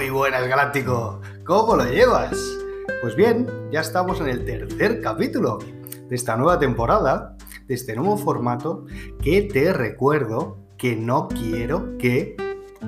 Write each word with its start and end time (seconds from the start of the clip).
Muy 0.00 0.08
buenas, 0.08 0.48
Galáctico. 0.48 1.20
¿Cómo 1.44 1.76
lo 1.76 1.84
llevas? 1.84 2.34
Pues 3.02 3.14
bien, 3.16 3.46
ya 3.70 3.80
estamos 3.82 4.18
en 4.22 4.28
el 4.28 4.46
tercer 4.46 5.02
capítulo 5.02 5.58
de 6.08 6.16
esta 6.16 6.38
nueva 6.38 6.58
temporada, 6.58 7.36
de 7.66 7.74
este 7.74 7.94
nuevo 7.96 8.16
formato, 8.16 8.86
que 9.22 9.42
te 9.42 9.74
recuerdo 9.74 10.56
que 10.78 10.96
no 10.96 11.28
quiero 11.28 11.98
que 11.98 12.34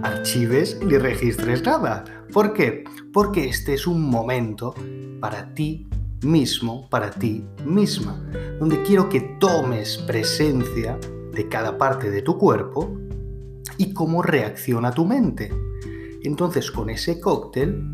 archives 0.02 0.80
ni 0.82 0.96
registres 0.96 1.62
nada. 1.62 2.02
¿Por 2.32 2.54
qué? 2.54 2.84
Porque 3.12 3.46
este 3.46 3.74
es 3.74 3.86
un 3.86 4.08
momento 4.08 4.74
para 5.20 5.52
ti 5.52 5.90
mismo, 6.22 6.88
para 6.88 7.10
ti 7.10 7.46
misma, 7.66 8.26
donde 8.58 8.82
quiero 8.84 9.10
que 9.10 9.20
tomes 9.38 9.98
presencia 9.98 10.98
de 11.30 11.46
cada 11.46 11.76
parte 11.76 12.10
de 12.10 12.22
tu 12.22 12.38
cuerpo 12.38 12.96
y 13.76 13.92
cómo 13.92 14.22
reacciona 14.22 14.92
tu 14.92 15.04
mente. 15.04 15.52
Entonces 16.24 16.70
con 16.70 16.90
ese 16.90 17.20
cóctel 17.20 17.90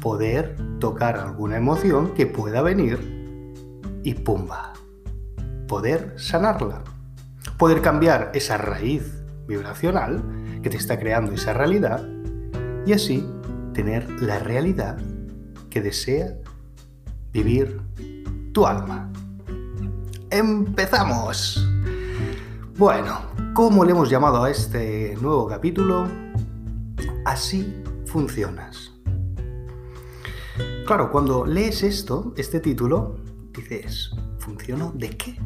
poder 0.00 0.56
tocar 0.78 1.16
alguna 1.16 1.56
emoción 1.56 2.14
que 2.14 2.26
pueda 2.26 2.62
venir 2.62 2.98
y 4.04 4.14
pumba, 4.14 4.72
poder 5.66 6.14
sanarla, 6.16 6.84
poder 7.58 7.82
cambiar 7.82 8.30
esa 8.34 8.56
raíz 8.56 9.02
vibracional 9.48 10.22
que 10.62 10.70
te 10.70 10.76
está 10.76 10.98
creando 10.98 11.32
esa 11.32 11.52
realidad 11.54 12.06
y 12.86 12.92
así 12.92 13.26
tener 13.72 14.08
la 14.22 14.38
realidad 14.38 14.98
que 15.70 15.82
desea 15.82 16.36
vivir 17.32 17.80
tu 18.52 18.66
alma. 18.66 19.10
¡Empezamos! 20.30 21.68
Bueno, 22.78 23.20
¿cómo 23.54 23.84
le 23.84 23.92
hemos 23.92 24.10
llamado 24.10 24.44
a 24.44 24.50
este 24.50 25.16
nuevo 25.20 25.46
capítulo? 25.46 26.25
Así 27.26 27.82
funcionas. 28.04 28.92
Claro, 30.86 31.10
cuando 31.10 31.44
lees 31.44 31.82
esto, 31.82 32.32
este 32.36 32.60
título, 32.60 33.16
dices, 33.52 34.12
¿funciono 34.38 34.92
de 34.94 35.10
qué? 35.10 35.36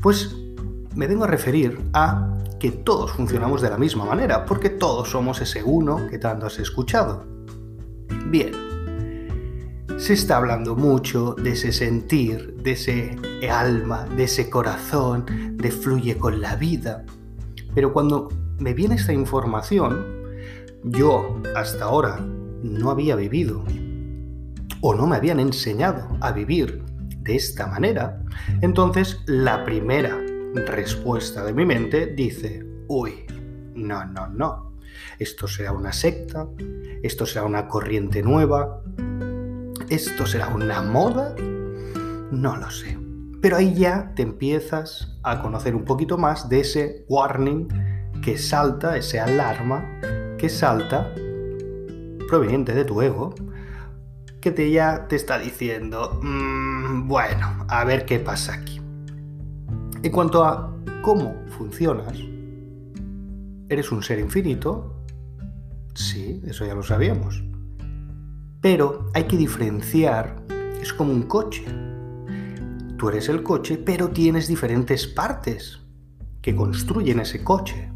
Pues 0.00 0.36
me 0.94 1.08
vengo 1.08 1.24
a 1.24 1.26
referir 1.26 1.80
a 1.92 2.38
que 2.60 2.70
todos 2.70 3.10
funcionamos 3.10 3.60
de 3.62 3.70
la 3.70 3.78
misma 3.78 4.04
manera, 4.04 4.44
porque 4.44 4.70
todos 4.70 5.10
somos 5.10 5.40
ese 5.40 5.64
uno 5.64 6.06
que 6.06 6.18
tanto 6.18 6.46
has 6.46 6.60
escuchado. 6.60 7.26
Bien, 8.26 8.52
se 9.96 10.12
está 10.12 10.36
hablando 10.36 10.76
mucho 10.76 11.34
de 11.34 11.50
ese 11.50 11.72
sentir, 11.72 12.54
de 12.62 12.70
ese 12.70 13.16
alma, 13.50 14.04
de 14.04 14.22
ese 14.22 14.48
corazón, 14.48 15.56
de 15.56 15.72
fluye 15.72 16.16
con 16.16 16.40
la 16.40 16.54
vida. 16.54 17.04
Pero 17.74 17.92
cuando 17.92 18.28
me 18.60 18.72
viene 18.72 18.94
esta 18.94 19.12
información, 19.12 20.17
yo 20.84 21.40
hasta 21.56 21.84
ahora 21.84 22.18
no 22.62 22.90
había 22.90 23.16
vivido 23.16 23.64
o 24.80 24.94
no 24.94 25.06
me 25.06 25.16
habían 25.16 25.40
enseñado 25.40 26.08
a 26.20 26.32
vivir 26.32 26.82
de 27.22 27.36
esta 27.36 27.66
manera, 27.66 28.22
entonces 28.62 29.20
la 29.26 29.64
primera 29.64 30.18
respuesta 30.66 31.44
de 31.44 31.52
mi 31.52 31.66
mente 31.66 32.06
dice, 32.06 32.64
uy, 32.86 33.24
no, 33.74 34.04
no, 34.06 34.28
no, 34.28 34.72
esto 35.18 35.46
será 35.46 35.72
una 35.72 35.92
secta, 35.92 36.46
esto 37.02 37.26
será 37.26 37.44
una 37.44 37.68
corriente 37.68 38.22
nueva, 38.22 38.82
¿Esto 39.90 40.26
será 40.26 40.48
una 40.48 40.82
moda? 40.82 41.34
No 42.30 42.58
lo 42.58 42.70
sé. 42.70 42.98
Pero 43.40 43.56
ahí 43.56 43.72
ya 43.74 44.12
te 44.14 44.20
empiezas 44.20 45.16
a 45.22 45.40
conocer 45.40 45.74
un 45.74 45.86
poquito 45.86 46.18
más 46.18 46.50
de 46.50 46.60
ese 46.60 47.06
warning 47.08 47.68
que 48.22 48.36
salta, 48.36 48.98
ese 48.98 49.18
alarma 49.18 49.86
que 50.38 50.48
salta 50.48 51.12
proveniente 52.28 52.74
de 52.74 52.84
tu 52.84 53.02
ego, 53.02 53.34
que 54.40 54.52
te 54.52 54.70
ya 54.70 55.08
te 55.08 55.16
está 55.16 55.38
diciendo, 55.38 56.20
mm, 56.22 57.08
bueno, 57.08 57.66
a 57.68 57.84
ver 57.84 58.06
qué 58.06 58.20
pasa 58.20 58.54
aquí. 58.54 58.80
En 60.02 60.12
cuanto 60.12 60.44
a 60.44 60.72
cómo 61.02 61.34
funcionas, 61.58 62.16
¿eres 63.68 63.90
un 63.90 64.02
ser 64.02 64.20
infinito? 64.20 65.02
Sí, 65.94 66.40
eso 66.46 66.64
ya 66.64 66.74
lo 66.74 66.82
sabíamos. 66.82 67.42
Pero 68.60 69.10
hay 69.14 69.24
que 69.24 69.36
diferenciar, 69.36 70.42
es 70.80 70.92
como 70.92 71.12
un 71.12 71.22
coche. 71.22 71.64
Tú 72.96 73.08
eres 73.08 73.28
el 73.28 73.42
coche, 73.42 73.78
pero 73.78 74.10
tienes 74.10 74.46
diferentes 74.46 75.06
partes 75.06 75.80
que 76.42 76.54
construyen 76.54 77.20
ese 77.20 77.42
coche. 77.42 77.90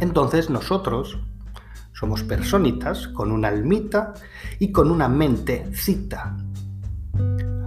Entonces 0.00 0.50
nosotros 0.50 1.18
somos 2.04 2.22
personitas 2.22 3.08
con 3.08 3.32
una 3.32 3.48
almita 3.48 4.12
y 4.58 4.72
con 4.72 4.90
una 4.90 5.08
mentecita. 5.08 6.36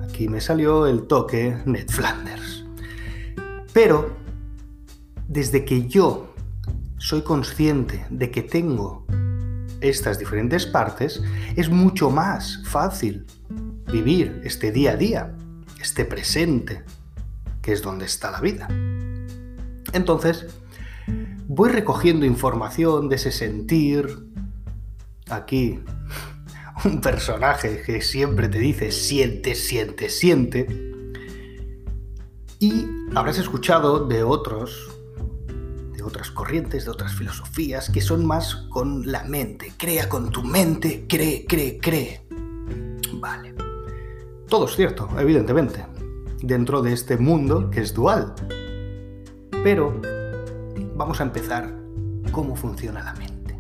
Aquí 0.03 0.29
me 0.29 0.41
salió 0.41 0.85
el 0.85 1.07
toque 1.07 1.57
Ned 1.65 1.89
Flanders. 1.89 2.63
Pero 3.73 4.15
desde 5.27 5.65
que 5.65 5.87
yo 5.87 6.35
soy 6.99 7.23
consciente 7.23 8.05
de 8.11 8.29
que 8.29 8.43
tengo 8.43 9.07
estas 9.81 10.19
diferentes 10.19 10.67
partes, 10.67 11.23
es 11.55 11.71
mucho 11.71 12.11
más 12.11 12.61
fácil 12.63 13.25
vivir 13.91 14.39
este 14.43 14.71
día 14.71 14.91
a 14.91 14.97
día, 14.97 15.35
este 15.81 16.05
presente, 16.05 16.83
que 17.63 17.73
es 17.73 17.81
donde 17.81 18.05
está 18.05 18.29
la 18.29 18.41
vida. 18.41 18.67
Entonces, 19.93 20.45
voy 21.47 21.69
recogiendo 21.69 22.25
información 22.25 23.09
de 23.09 23.15
ese 23.15 23.31
sentir. 23.31 24.07
Aquí, 25.29 25.79
un 26.85 27.01
personaje 27.01 27.81
que 27.85 28.01
siempre 28.01 28.47
te 28.47 28.59
dice 28.59 28.91
siente, 28.91 29.55
siente, 29.55 30.09
siente. 30.09 30.67
Y 32.59 32.85
habrás 33.15 33.37
escuchado 33.37 34.07
de 34.07 34.23
otros 34.23 34.97
otras 36.07 36.31
corrientes, 36.31 36.85
de 36.85 36.91
otras 36.91 37.13
filosofías 37.13 37.89
que 37.89 38.01
son 38.01 38.25
más 38.25 38.55
con 38.69 39.11
la 39.11 39.23
mente. 39.25 39.73
Crea 39.77 40.09
con 40.09 40.31
tu 40.31 40.41
mente, 40.41 41.05
cree, 41.07 41.45
cree, 41.45 41.77
cree. 41.79 42.25
Vale. 43.13 43.53
Todo 44.47 44.65
es 44.65 44.75
cierto, 44.75 45.09
evidentemente, 45.19 45.85
dentro 46.41 46.81
de 46.81 46.93
este 46.93 47.17
mundo 47.17 47.69
que 47.69 47.81
es 47.81 47.93
dual. 47.93 48.33
Pero 49.63 49.99
vamos 50.97 51.21
a 51.21 51.23
empezar 51.23 51.73
cómo 52.31 52.55
funciona 52.55 53.03
la 53.03 53.13
mente. 53.13 53.55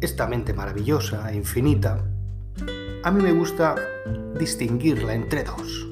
Esta 0.00 0.28
mente 0.28 0.54
maravillosa 0.54 1.30
e 1.32 1.36
infinita, 1.36 2.04
a 3.02 3.10
mí 3.10 3.22
me 3.22 3.32
gusta 3.32 3.74
distinguirla 4.38 5.14
entre 5.14 5.42
dos. 5.42 5.86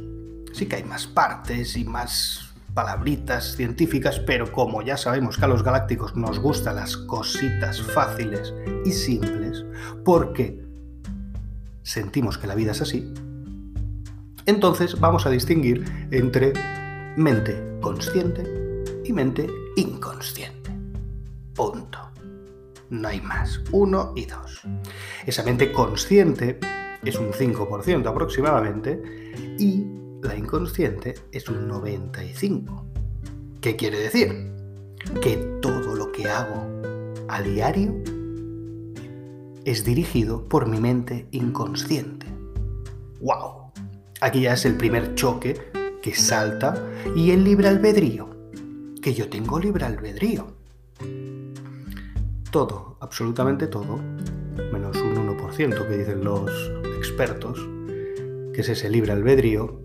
Sí 0.52 0.66
que 0.66 0.76
hay 0.76 0.84
más 0.84 1.06
partes 1.08 1.76
y 1.76 1.84
más 1.84 2.54
palabritas 2.72 3.56
científicas, 3.56 4.20
pero 4.20 4.52
como 4.52 4.82
ya 4.82 4.96
sabemos 4.96 5.36
que 5.36 5.44
a 5.44 5.48
los 5.48 5.64
galácticos 5.64 6.14
nos 6.14 6.38
gustan 6.38 6.76
las 6.76 6.96
cositas 6.96 7.82
fáciles 7.82 8.54
y 8.84 8.92
simples, 8.92 9.64
porque 10.04 10.64
sentimos 11.82 12.38
que 12.38 12.46
la 12.46 12.54
vida 12.54 12.72
es 12.72 12.82
así, 12.82 13.12
entonces 14.44 15.00
vamos 15.00 15.26
a 15.26 15.30
distinguir 15.30 15.84
entre 16.10 16.52
mente 17.16 17.78
consciente 17.80 18.65
y 19.08 19.12
mente 19.12 19.48
inconsciente. 19.76 20.70
Punto. 21.54 21.98
No 22.90 23.08
hay 23.08 23.20
más. 23.20 23.60
Uno 23.72 24.12
y 24.14 24.26
dos. 24.26 24.62
Esa 25.26 25.42
mente 25.42 25.72
consciente 25.72 26.58
es 27.04 27.16
un 27.16 27.32
5% 27.32 28.06
aproximadamente 28.06 29.02
y 29.58 29.86
la 30.22 30.36
inconsciente 30.36 31.14
es 31.32 31.48
un 31.48 31.68
95. 31.68 32.86
¿Qué 33.60 33.76
quiere 33.76 33.98
decir? 33.98 34.52
Que 35.20 35.36
todo 35.60 35.94
lo 35.94 36.12
que 36.12 36.28
hago 36.28 36.66
a 37.28 37.42
diario 37.42 37.94
es 39.64 39.84
dirigido 39.84 40.48
por 40.48 40.66
mi 40.66 40.80
mente 40.80 41.26
inconsciente. 41.32 42.26
¡Wow! 43.20 43.72
Aquí 44.20 44.42
ya 44.42 44.54
es 44.54 44.64
el 44.64 44.76
primer 44.76 45.14
choque 45.14 45.60
que 46.02 46.14
salta 46.14 46.74
y 47.16 47.32
el 47.32 47.42
libre 47.42 47.68
albedrío. 47.68 48.35
Que 49.06 49.14
yo 49.14 49.28
tengo 49.28 49.60
libre 49.60 49.84
albedrío. 49.84 50.48
Todo, 52.50 52.96
absolutamente 52.98 53.68
todo, 53.68 53.98
menos 54.72 54.96
un 54.96 55.14
1% 55.14 55.86
que 55.86 55.96
dicen 55.96 56.24
los 56.24 56.50
expertos, 56.98 57.56
que 58.52 58.62
es 58.62 58.68
ese 58.68 58.90
libre 58.90 59.12
albedrío, 59.12 59.80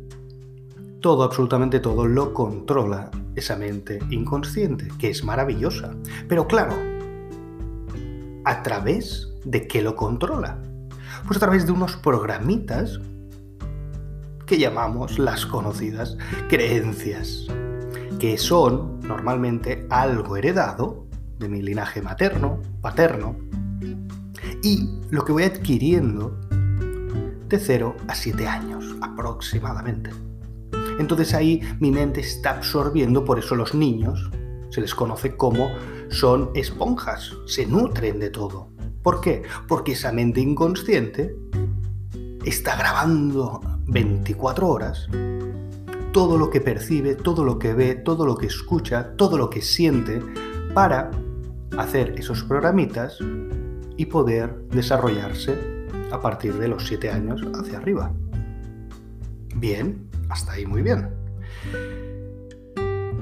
todo, 1.02 1.22
absolutamente 1.22 1.80
todo, 1.80 2.08
lo 2.08 2.34
controla 2.34 3.12
esa 3.36 3.56
mente 3.58 4.00
inconsciente, 4.10 4.88
que 4.98 5.12
es 5.12 5.24
maravillosa. 5.24 5.94
Pero 6.28 6.48
claro, 6.48 6.74
¿a 8.44 8.64
través 8.64 9.32
de 9.46 9.68
qué 9.68 9.84
lo 9.84 9.96
controla? 9.96 10.64
Pues 11.28 11.38
a 11.38 11.42
través 11.42 11.68
de 11.68 11.74
unos 11.74 11.96
programitas 11.96 13.00
que 14.48 14.58
llamamos 14.58 15.20
las 15.20 15.46
conocidas 15.46 16.18
creencias, 16.50 17.46
que 18.18 18.40
son 18.40 18.91
normalmente 19.12 19.86
algo 19.90 20.38
heredado 20.38 21.06
de 21.38 21.50
mi 21.50 21.62
linaje 21.62 22.02
materno, 22.02 22.62
paterno, 22.82 23.36
y 24.64 24.90
lo 25.10 25.26
que 25.26 25.34
voy 25.34 25.44
adquiriendo 25.44 26.40
de 27.48 27.60
0 27.60 27.96
a 28.08 28.16
7 28.16 28.48
años 28.48 28.96
aproximadamente. 29.02 30.12
Entonces 30.98 31.34
ahí 31.34 31.62
mi 31.80 31.92
mente 31.92 32.22
está 32.22 32.52
absorbiendo, 32.52 33.26
por 33.26 33.38
eso 33.38 33.56
los 33.56 33.74
niños 33.74 34.32
se 34.70 34.80
les 34.80 34.96
conoce 34.96 35.36
como 35.36 35.70
son 36.10 36.52
esponjas, 36.54 37.34
se 37.46 37.66
nutren 37.66 38.20
de 38.20 38.30
todo. 38.30 38.70
¿Por 39.04 39.20
qué? 39.20 39.44
Porque 39.68 39.94
esa 39.94 40.12
mente 40.12 40.40
inconsciente 40.40 41.36
está 42.46 42.78
grabando 42.78 43.60
24 43.88 44.68
horas 44.68 45.08
todo 46.12 46.38
lo 46.38 46.50
que 46.50 46.62
percibe, 46.62 47.16
todo 47.16 47.44
lo 47.44 47.58
que 47.58 47.74
ve, 47.74 47.96
todo 47.96 48.26
lo 48.26 48.36
que 48.38 48.48
escucha, 48.48 49.16
todo 49.16 49.38
lo 49.38 49.50
que 49.50 49.62
siente 49.62 50.22
para 50.74 51.12
hacer 51.78 52.16
esos 52.18 52.44
programitas 52.44 53.18
y 53.98 54.06
poder 54.06 54.64
desarrollarse 54.70 55.58
a 56.12 56.20
partir 56.20 56.54
de 56.56 56.68
los 56.68 56.88
7 56.88 57.10
años 57.10 57.42
hacia 57.54 57.78
arriba. 57.78 58.12
Bien, 59.56 60.10
hasta 60.30 60.54
ahí 60.54 60.66
muy 60.66 60.82
bien. 60.82 61.10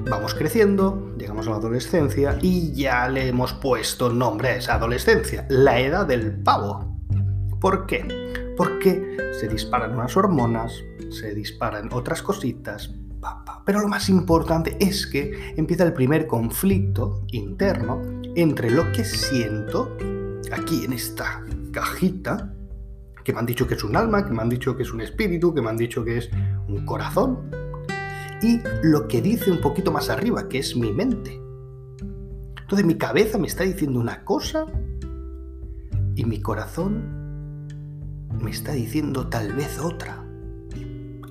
Vamos 0.08 0.34
creciendo, 0.34 1.14
llegamos 1.16 1.46
a 1.46 1.50
la 1.50 1.56
adolescencia 1.56 2.38
y 2.40 2.72
ya 2.72 3.08
le 3.08 3.28
hemos 3.28 3.52
puesto 3.52 4.10
nombre 4.10 4.48
a 4.48 4.56
esa 4.56 4.74
adolescencia, 4.74 5.46
la 5.48 5.78
edad 5.80 6.06
del 6.06 6.32
pavo. 6.42 6.96
¿Por 7.60 7.86
qué? 7.86 8.54
Porque 8.56 9.16
se 9.38 9.46
disparan 9.46 9.94
unas 9.94 10.16
hormonas, 10.16 10.72
se 11.10 11.34
disparan 11.34 11.88
otras 11.92 12.22
cositas, 12.22 12.94
pero 13.66 13.80
lo 13.80 13.88
más 13.88 14.08
importante 14.08 14.76
es 14.80 15.06
que 15.06 15.54
empieza 15.56 15.84
el 15.84 15.92
primer 15.92 16.26
conflicto 16.26 17.24
interno 17.32 18.00
entre 18.34 18.70
lo 18.70 18.90
que 18.92 19.04
siento 19.04 19.96
aquí 20.52 20.84
en 20.84 20.92
esta 20.92 21.44
cajita, 21.72 22.54
que 23.24 23.32
me 23.32 23.40
han 23.40 23.46
dicho 23.46 23.66
que 23.66 23.74
es 23.74 23.84
un 23.84 23.96
alma, 23.96 24.24
que 24.24 24.32
me 24.32 24.42
han 24.42 24.48
dicho 24.48 24.76
que 24.76 24.82
es 24.82 24.92
un 24.92 25.00
espíritu, 25.00 25.54
que 25.54 25.60
me 25.60 25.68
han 25.68 25.76
dicho 25.76 26.04
que 26.04 26.18
es 26.18 26.30
un 26.68 26.84
corazón, 26.86 27.50
y 28.42 28.60
lo 28.82 29.06
que 29.06 29.20
dice 29.20 29.50
un 29.50 29.60
poquito 29.60 29.92
más 29.92 30.08
arriba, 30.08 30.48
que 30.48 30.58
es 30.58 30.74
mi 30.74 30.92
mente. 30.92 31.38
Entonces 32.62 32.86
mi 32.86 32.96
cabeza 32.96 33.36
me 33.36 33.48
está 33.48 33.64
diciendo 33.64 34.00
una 34.00 34.24
cosa 34.24 34.64
y 36.14 36.24
mi 36.24 36.40
corazón 36.40 37.66
me 38.40 38.50
está 38.50 38.72
diciendo 38.72 39.28
tal 39.28 39.52
vez 39.52 39.78
otra. 39.78 40.24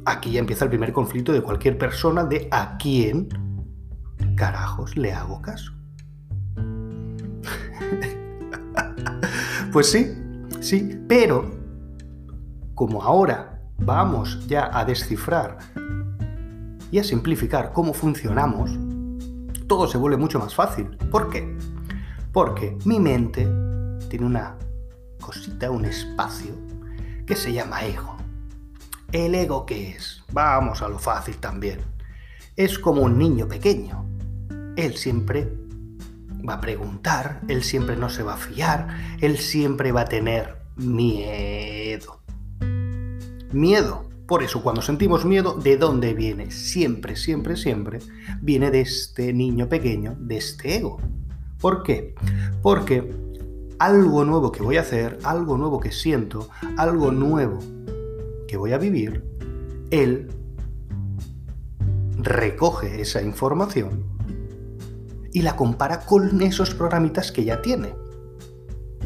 Aquí 0.05 0.31
ya 0.31 0.39
empieza 0.39 0.65
el 0.65 0.69
primer 0.69 0.93
conflicto 0.93 1.31
de 1.31 1.41
cualquier 1.41 1.77
persona 1.77 2.23
de 2.23 2.47
a 2.51 2.77
quién 2.77 3.27
carajos 4.35 4.97
le 4.97 5.13
hago 5.13 5.41
caso. 5.41 5.73
pues 9.71 9.91
sí, 9.91 10.07
sí, 10.59 10.99
pero 11.07 11.51
como 12.75 13.03
ahora 13.03 13.61
vamos 13.77 14.47
ya 14.47 14.69
a 14.71 14.85
descifrar 14.85 15.57
y 16.91 16.99
a 16.99 17.03
simplificar 17.03 17.71
cómo 17.73 17.93
funcionamos, 17.93 18.71
todo 19.67 19.87
se 19.87 19.97
vuelve 19.97 20.17
mucho 20.17 20.39
más 20.39 20.55
fácil. 20.55 20.97
¿Por 21.11 21.29
qué? 21.29 21.57
Porque 22.31 22.77
mi 22.85 22.99
mente 22.99 23.47
tiene 24.09 24.25
una 24.25 24.55
cosita, 25.19 25.69
un 25.69 25.85
espacio 25.85 26.53
que 27.25 27.35
se 27.35 27.53
llama 27.53 27.85
ego. 27.85 28.18
¿El 29.11 29.35
ego 29.35 29.65
qué 29.65 29.91
es? 29.91 30.23
Vamos 30.31 30.81
a 30.81 30.89
lo 30.89 30.99
fácil 30.99 31.37
también. 31.37 31.79
Es 32.55 32.77
como 32.77 33.01
un 33.01 33.17
niño 33.17 33.47
pequeño. 33.47 34.05
Él 34.75 34.95
siempre 34.95 35.51
va 36.47 36.55
a 36.55 36.61
preguntar, 36.61 37.41
él 37.47 37.63
siempre 37.63 37.95
no 37.95 38.09
se 38.09 38.23
va 38.23 38.35
a 38.35 38.37
fiar, 38.37 39.17
él 39.19 39.37
siempre 39.37 39.91
va 39.91 40.01
a 40.01 40.05
tener 40.05 40.57
miedo. 40.75 42.21
Miedo 43.51 44.09
por 44.29 44.43
eso, 44.43 44.61
cuando 44.61 44.83
sentimos 44.83 45.25
miedo, 45.25 45.55
¿de 45.55 45.75
dónde 45.75 46.13
viene? 46.13 46.51
Siempre, 46.51 47.15
siempre, 47.15 47.57
siempre 47.57 47.97
viene 48.39 48.69
de 48.69 48.81
este 48.81 49.33
niño 49.33 49.67
pequeño, 49.67 50.15
de 50.19 50.37
este 50.37 50.75
ego. 50.75 50.99
¿Por 51.59 51.81
qué? 51.81 52.13
Porque 52.61 53.11
algo 53.79 54.25
nuevo 54.25 54.51
que 54.51 54.61
voy 54.61 54.77
a 54.77 54.81
hacer, 54.81 55.17
algo 55.23 55.57
nuevo 55.57 55.79
que 55.79 55.91
siento, 55.91 56.47
algo 56.77 57.11
nuevo 57.11 57.57
que 58.49 58.57
voy 58.57 58.73
a 58.73 58.79
vivir, 58.79 59.23
él 59.91 60.27
recoge 62.17 62.99
esa 62.99 63.21
información 63.21 64.03
y 65.31 65.43
la 65.43 65.55
compara 65.55 65.99
con 65.99 66.41
esos 66.41 66.73
programitas 66.73 67.31
que 67.31 67.43
ya 67.43 67.61
tiene. 67.61 67.93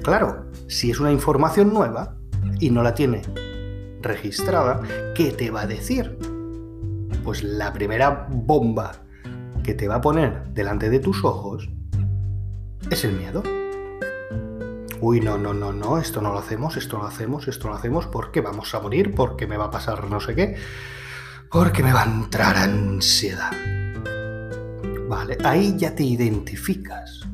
Claro, 0.01 0.49
si 0.67 0.91
es 0.91 1.01
una 1.01 1.11
información 1.11 1.73
nueva 1.73 2.15
y 2.61 2.69
no 2.69 2.83
la 2.83 2.95
tiene 2.95 3.21
registrada, 4.01 4.81
¿qué 5.13 5.31
te 5.31 5.51
va 5.51 5.63
a 5.63 5.67
decir? 5.67 6.17
Pues 7.25 7.43
la 7.43 7.73
primera 7.73 8.29
bomba 8.31 9.03
que 9.61 9.73
te 9.73 9.89
va 9.89 9.95
a 9.95 10.01
poner 10.01 10.53
delante 10.53 10.89
de 10.89 10.99
tus 10.99 11.21
ojos 11.25 11.69
es 12.89 13.03
el 13.03 13.11
miedo. 13.17 13.43
Uy, 15.05 15.19
no, 15.19 15.37
no, 15.37 15.53
no, 15.53 15.73
no, 15.73 15.97
esto 15.97 16.21
no 16.21 16.31
lo 16.31 16.39
hacemos, 16.39 16.77
esto 16.77 16.97
lo 16.97 17.05
hacemos, 17.05 17.49
esto 17.49 17.67
lo 17.67 17.75
hacemos 17.75 18.07
porque 18.07 18.39
vamos 18.39 18.73
a 18.73 18.79
morir, 18.79 19.13
porque 19.13 19.47
me 19.47 19.57
va 19.57 19.65
a 19.65 19.69
pasar 19.69 20.09
no 20.09 20.21
sé 20.21 20.33
qué, 20.33 20.55
porque 21.51 21.83
me 21.83 21.91
va 21.91 22.03
a 22.03 22.05
entrar 22.05 22.55
ansiedad. 22.55 23.51
Vale, 25.09 25.37
ahí 25.43 25.75
ya 25.75 25.93
te 25.93 26.03
identificas. 26.03 27.27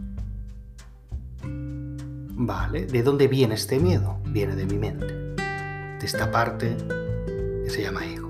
Vale, 1.43 2.87
¿de 2.87 3.03
dónde 3.03 3.27
viene 3.27 3.53
este 3.53 3.77
miedo? 3.77 4.17
Viene 4.25 4.55
de 4.55 4.65
mi 4.65 4.79
mente 4.79 5.05
de 5.05 6.01
esta 6.01 6.31
parte 6.31 6.75
que 7.63 7.69
se 7.69 7.83
llama 7.83 8.03
ego. 8.03 8.29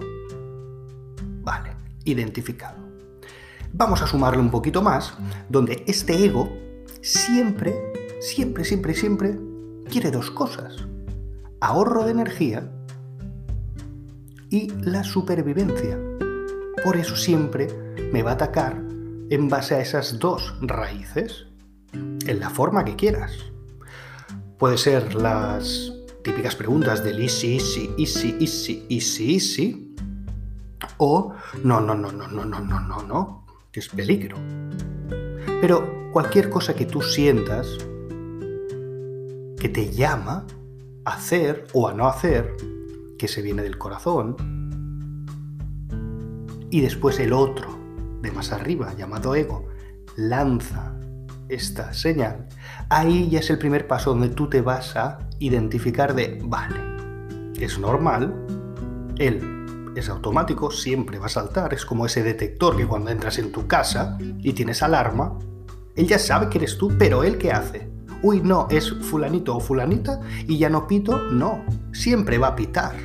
Vale, 1.43 1.77
identificado. 2.03 2.75
Vamos 3.71 4.01
a 4.01 4.07
sumarle 4.07 4.41
un 4.41 4.51
poquito 4.51 4.81
más, 4.81 5.13
donde 5.47 5.85
este 5.87 6.25
ego 6.25 6.51
siempre, 7.01 7.73
siempre, 8.19 8.63
siempre, 8.63 8.93
siempre 8.93 9.39
quiere 9.89 10.11
dos 10.11 10.31
cosas. 10.31 10.75
Ahorro 11.61 12.05
de 12.05 12.11
energía 12.11 12.69
y 14.49 14.71
la 14.81 15.03
supervivencia. 15.03 15.97
Por 16.83 16.95
eso 16.95 17.15
siempre 17.15 17.67
me 18.11 18.23
va 18.23 18.31
a 18.31 18.35
atacar 18.35 18.81
en 19.29 19.49
base 19.49 19.75
a 19.75 19.81
esas 19.81 20.19
dos 20.19 20.55
raíces, 20.61 21.45
en 21.93 22.39
la 22.39 22.49
forma 22.49 22.85
que 22.85 22.95
quieras. 22.95 23.33
Puede 24.57 24.77
ser 24.77 25.15
las 25.15 25.93
típicas 26.23 26.55
preguntas 26.55 27.03
del 27.03 27.21
easy, 27.21 27.55
easy, 27.55 27.93
easy, 27.97 28.37
easy, 28.39 28.85
easy, 28.89 29.33
easy. 29.33 29.95
O 30.97 31.33
no, 31.63 31.79
no, 31.79 31.95
no, 31.95 32.11
no, 32.11 32.27
no, 32.27 32.45
no, 32.45 32.59
no, 32.59 32.79
no, 32.79 33.03
no, 33.03 33.45
que 33.71 33.79
es 33.79 33.89
peligro. 33.89 34.37
Pero 35.61 36.09
cualquier 36.11 36.49
cosa 36.49 36.73
que 36.73 36.85
tú 36.85 37.01
sientas 37.01 37.77
que 39.59 39.69
te 39.69 39.91
llama 39.91 40.47
a 41.05 41.13
hacer 41.13 41.67
o 41.73 41.87
a 41.87 41.93
no 41.93 42.07
hacer, 42.07 42.55
que 43.17 43.27
se 43.27 43.41
viene 43.41 43.61
del 43.61 43.77
corazón, 43.77 44.35
y 46.71 46.81
después 46.81 47.19
el 47.19 47.33
otro, 47.33 47.77
de 48.21 48.31
más 48.31 48.51
arriba, 48.51 48.93
llamado 48.95 49.35
ego, 49.35 49.67
lanza 50.15 50.95
esta 51.49 51.93
señal, 51.93 52.47
ahí 52.89 53.29
ya 53.29 53.39
es 53.39 53.49
el 53.49 53.57
primer 53.57 53.87
paso 53.87 54.11
donde 54.11 54.29
tú 54.29 54.49
te 54.49 54.61
vas 54.61 54.95
a 54.95 55.19
identificar 55.39 56.13
de, 56.15 56.39
vale, 56.43 56.79
es 57.59 57.79
normal, 57.79 58.45
él 59.17 59.91
es 59.95 60.09
automático, 60.09 60.71
siempre 60.71 61.19
va 61.19 61.25
a 61.25 61.29
saltar, 61.29 61.73
es 61.73 61.85
como 61.85 62.05
ese 62.05 62.23
detector 62.23 62.77
que 62.77 62.87
cuando 62.87 63.09
entras 63.09 63.39
en 63.39 63.51
tu 63.51 63.67
casa 63.67 64.17
y 64.19 64.53
tienes 64.53 64.83
alarma, 64.83 65.37
él 65.95 66.07
ya 66.07 66.19
sabe 66.19 66.49
que 66.49 66.59
eres 66.59 66.77
tú, 66.77 66.93
pero 66.97 67.23
él 67.23 67.37
qué 67.37 67.51
hace? 67.51 67.88
Uy, 68.21 68.41
no, 68.41 68.67
es 68.69 68.91
fulanito 68.91 69.55
o 69.55 69.59
fulanita 69.59 70.19
y 70.47 70.57
ya 70.57 70.69
no 70.69 70.87
pito, 70.87 71.17
no, 71.31 71.63
siempre 71.93 72.37
va 72.37 72.47
a 72.49 72.55
pitar. 72.55 72.95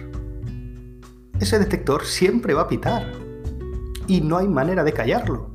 Ese 1.40 1.58
detector 1.58 2.04
siempre 2.04 2.54
va 2.54 2.62
a 2.62 2.68
pitar 2.68 3.12
y 4.06 4.20
no 4.20 4.38
hay 4.38 4.48
manera 4.48 4.84
de 4.84 4.92
callarlo. 4.92 5.50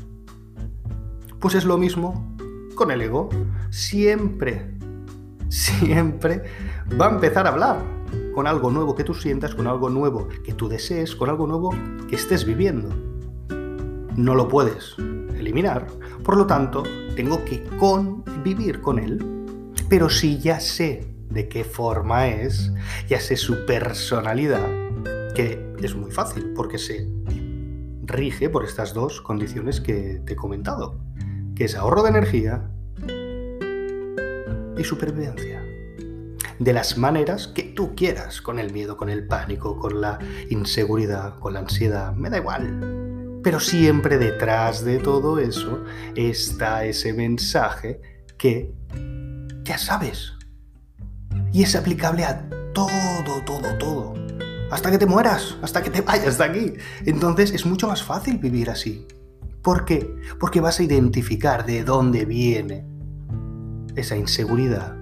Pues 1.39 1.55
es 1.55 1.65
lo 1.65 1.77
mismo 1.77 2.35
con 2.75 2.91
el 2.91 3.01
ego. 3.01 3.29
Siempre 3.69 4.79
siempre 5.49 6.43
va 6.99 7.07
a 7.07 7.11
empezar 7.11 7.47
a 7.47 7.49
hablar 7.49 7.81
con 8.33 8.47
algo 8.47 8.71
nuevo 8.71 8.95
que 8.95 9.03
tú 9.03 9.13
sientas, 9.13 9.53
con 9.53 9.67
algo 9.67 9.89
nuevo 9.89 10.27
que 10.43 10.53
tú 10.53 10.69
desees, 10.69 11.15
con 11.15 11.29
algo 11.29 11.47
nuevo 11.47 11.71
que 12.07 12.15
estés 12.15 12.45
viviendo. 12.45 12.89
No 14.15 14.35
lo 14.35 14.47
puedes 14.47 14.95
eliminar, 15.35 15.87
por 16.23 16.37
lo 16.37 16.45
tanto, 16.45 16.83
tengo 17.15 17.43
que 17.45 17.63
convivir 17.79 18.81
con 18.81 18.99
él. 18.99 19.38
Pero 19.89 20.10
si 20.10 20.38
ya 20.38 20.60
sé 20.60 21.08
de 21.29 21.50
qué 21.50 21.63
forma 21.63 22.27
es, 22.27 22.72
ya 23.08 23.19
sé 23.19 23.36
su 23.36 23.65
personalidad, 23.65 24.69
que 25.34 25.74
es 25.81 25.96
muy 25.96 26.12
fácil 26.12 26.53
porque 26.55 26.77
se 26.77 27.08
rige 28.03 28.50
por 28.50 28.65
estas 28.65 28.93
dos 28.93 29.19
condiciones 29.22 29.81
que 29.81 30.22
te 30.25 30.34
he 30.34 30.36
comentado, 30.36 31.00
que 31.55 31.65
es 31.65 31.75
ahorro 31.75 32.03
de 32.03 32.10
energía 32.10 32.69
y 34.77 34.84
supervivencia. 34.84 35.65
de 36.60 36.74
las 36.74 36.98
maneras 36.98 37.48
que 37.48 37.63
tú 37.63 37.96
quieras, 37.96 38.41
con 38.41 38.60
el 38.60 38.74
miedo, 38.74 38.98
con 38.98 39.10
el 39.10 39.25
pánico, 39.25 39.79
con 39.79 40.01
la 40.01 40.19
inseguridad, 40.50 41.39
con 41.39 41.53
la 41.53 41.62
ansiedad, 41.62 42.13
me 42.13 42.29
da 42.29 42.38
igual. 42.38 43.39
Pero 43.41 43.62
siempre 43.62 44.17
detrás 44.17 44.84
de 44.84 44.98
todo 44.98 45.39
eso 45.39 45.86
está 46.15 46.84
ese 46.84 47.13
mensaje 47.13 48.01
que 48.38 48.74
ya 49.69 49.77
sabes. 49.77 50.33
Y 51.53 51.61
es 51.61 51.75
aplicable 51.75 52.25
a 52.25 52.49
todo, 52.73 53.43
todo, 53.45 53.77
todo. 53.77 54.13
Hasta 54.71 54.89
que 54.89 54.97
te 54.97 55.05
mueras, 55.05 55.57
hasta 55.61 55.83
que 55.83 55.91
te 55.91 56.01
vayas 56.01 56.39
de 56.39 56.43
aquí. 56.43 56.73
Entonces 57.05 57.51
es 57.51 57.67
mucho 57.67 57.88
más 57.88 58.01
fácil 58.01 58.39
vivir 58.39 58.71
así. 58.71 59.05
¿Por 59.61 59.85
qué? 59.85 60.11
Porque 60.39 60.59
vas 60.59 60.79
a 60.79 60.83
identificar 60.83 61.67
de 61.67 61.83
dónde 61.83 62.25
viene 62.25 62.83
esa 63.95 64.17
inseguridad, 64.17 64.97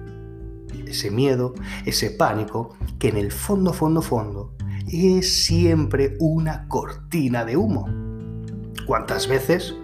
ese 0.86 1.10
miedo, 1.10 1.54
ese 1.86 2.10
pánico, 2.10 2.76
que 2.98 3.08
en 3.08 3.16
el 3.16 3.32
fondo, 3.32 3.72
fondo, 3.72 4.02
fondo, 4.02 4.54
es 4.92 5.44
siempre 5.46 6.14
una 6.20 6.68
cortina 6.68 7.46
de 7.46 7.56
humo. 7.56 7.86
¿Cuántas 8.86 9.28
veces 9.28 9.74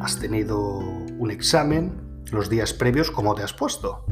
has 0.00 0.18
tenido 0.18 0.78
un 1.18 1.30
examen 1.30 2.07
los 2.32 2.48
días 2.48 2.72
previos 2.72 3.10
como 3.10 3.34
te 3.34 3.42
has 3.42 3.52
puesto? 3.52 4.04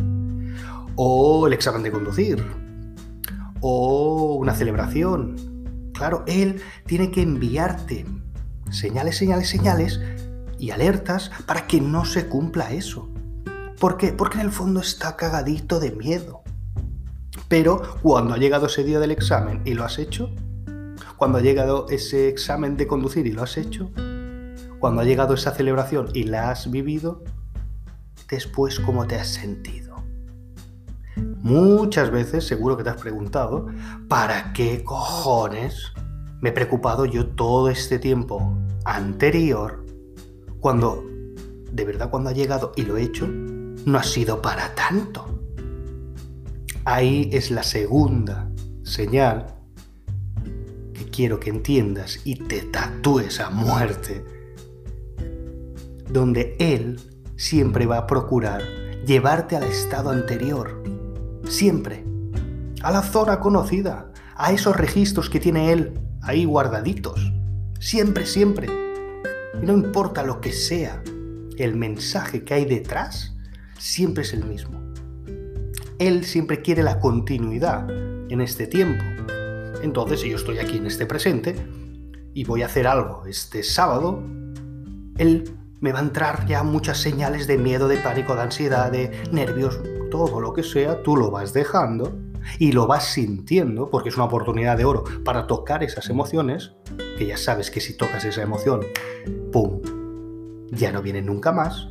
O 0.96 1.46
el 1.46 1.52
examen 1.52 1.82
de 1.82 1.92
conducir. 1.92 2.44
O 3.60 4.34
una 4.34 4.54
celebración. 4.54 5.90
Claro, 5.92 6.24
él 6.26 6.60
tiene 6.86 7.10
que 7.10 7.22
enviarte 7.22 8.04
señales, 8.70 9.16
señales, 9.16 9.48
señales 9.48 10.00
y 10.58 10.70
alertas 10.70 11.30
para 11.46 11.66
que 11.66 11.80
no 11.80 12.04
se 12.04 12.26
cumpla 12.26 12.72
eso. 12.72 13.08
¿Por 13.78 13.96
qué? 13.96 14.12
Porque 14.12 14.38
en 14.38 14.46
el 14.46 14.52
fondo 14.52 14.80
está 14.80 15.16
cagadito 15.16 15.80
de 15.80 15.92
miedo. 15.92 16.42
Pero 17.48 17.98
cuando 18.02 18.34
ha 18.34 18.38
llegado 18.38 18.66
ese 18.66 18.84
día 18.84 18.98
del 18.98 19.10
examen 19.10 19.62
y 19.64 19.74
lo 19.74 19.84
has 19.84 19.98
hecho, 19.98 20.30
cuando 21.16 21.38
ha 21.38 21.42
llegado 21.42 21.86
ese 21.90 22.28
examen 22.28 22.76
de 22.76 22.86
conducir 22.86 23.26
y 23.26 23.32
lo 23.32 23.42
has 23.42 23.56
hecho, 23.56 23.90
cuando 24.78 25.00
ha 25.00 25.04
llegado 25.04 25.34
esa 25.34 25.52
celebración 25.52 26.08
y 26.12 26.24
la 26.24 26.50
has 26.50 26.70
vivido, 26.70 27.22
después 28.28 28.80
cómo 28.80 29.06
te 29.06 29.16
has 29.16 29.28
sentido. 29.28 29.96
Muchas 31.16 32.10
veces 32.10 32.46
seguro 32.46 32.76
que 32.76 32.84
te 32.84 32.90
has 32.90 33.00
preguntado, 33.00 33.66
¿para 34.08 34.52
qué 34.52 34.84
cojones 34.84 35.92
me 36.40 36.50
he 36.50 36.52
preocupado 36.52 37.06
yo 37.06 37.28
todo 37.28 37.70
este 37.70 37.98
tiempo 37.98 38.56
anterior 38.84 39.84
cuando, 40.60 41.04
de 41.72 41.84
verdad, 41.84 42.10
cuando 42.10 42.30
ha 42.30 42.32
llegado 42.32 42.72
y 42.76 42.82
lo 42.82 42.96
he 42.96 43.02
hecho, 43.02 43.26
no 43.28 43.98
ha 43.98 44.02
sido 44.02 44.42
para 44.42 44.74
tanto. 44.74 45.24
Ahí 46.84 47.30
es 47.32 47.50
la 47.50 47.62
segunda 47.62 48.50
señal 48.82 49.54
que 50.92 51.04
quiero 51.06 51.40
que 51.40 51.50
entiendas 51.50 52.20
y 52.24 52.36
te 52.36 52.62
tatúes 52.62 53.40
a 53.40 53.50
muerte, 53.50 54.24
donde 56.10 56.56
Él 56.58 57.00
siempre 57.36 57.86
va 57.86 57.98
a 57.98 58.06
procurar 58.06 58.62
llevarte 59.06 59.56
al 59.56 59.64
estado 59.64 60.10
anterior, 60.10 60.82
siempre, 61.44 62.04
a 62.82 62.90
la 62.90 63.02
zona 63.02 63.40
conocida, 63.40 64.10
a 64.34 64.52
esos 64.52 64.76
registros 64.76 65.30
que 65.30 65.40
tiene 65.40 65.72
Él 65.72 66.00
ahí 66.22 66.44
guardaditos, 66.44 67.32
siempre, 67.78 68.26
siempre. 68.26 68.68
Y 69.62 69.64
no 69.64 69.72
importa 69.72 70.22
lo 70.22 70.40
que 70.40 70.52
sea, 70.52 71.02
el 71.56 71.76
mensaje 71.76 72.44
que 72.44 72.54
hay 72.54 72.64
detrás 72.64 73.36
siempre 73.78 74.24
es 74.24 74.32
el 74.32 74.44
mismo. 74.44 74.80
Él 75.98 76.24
siempre 76.24 76.60
quiere 76.60 76.82
la 76.82 77.00
continuidad 77.00 77.88
en 78.28 78.40
este 78.40 78.66
tiempo. 78.66 79.04
Entonces, 79.82 80.20
si 80.20 80.30
yo 80.30 80.36
estoy 80.36 80.58
aquí 80.58 80.76
en 80.76 80.86
este 80.86 81.06
presente 81.06 81.56
y 82.34 82.44
voy 82.44 82.62
a 82.62 82.66
hacer 82.66 82.86
algo 82.86 83.24
este 83.26 83.62
sábado, 83.62 84.22
Él 85.16 85.44
me 85.80 85.92
va 85.92 85.98
a 85.98 86.02
entrar 86.02 86.46
ya 86.46 86.62
muchas 86.62 86.98
señales 86.98 87.46
de 87.46 87.58
miedo, 87.58 87.88
de 87.88 87.98
pánico, 87.98 88.34
de 88.34 88.42
ansiedad, 88.42 88.90
de 88.90 89.10
nervios, 89.30 89.80
todo 90.10 90.40
lo 90.40 90.52
que 90.52 90.62
sea, 90.62 91.02
tú 91.02 91.16
lo 91.16 91.30
vas 91.30 91.52
dejando 91.52 92.16
y 92.58 92.72
lo 92.72 92.86
vas 92.86 93.04
sintiendo, 93.04 93.90
porque 93.90 94.08
es 94.08 94.16
una 94.16 94.24
oportunidad 94.24 94.76
de 94.76 94.84
oro 94.84 95.04
para 95.24 95.46
tocar 95.46 95.82
esas 95.82 96.08
emociones, 96.08 96.72
que 97.18 97.26
ya 97.26 97.36
sabes 97.36 97.70
que 97.70 97.80
si 97.80 97.96
tocas 97.96 98.24
esa 98.24 98.42
emoción, 98.42 98.80
¡pum!, 99.52 99.80
ya 100.70 100.92
no 100.92 101.02
viene 101.02 101.22
nunca 101.22 101.52
más. 101.52 101.88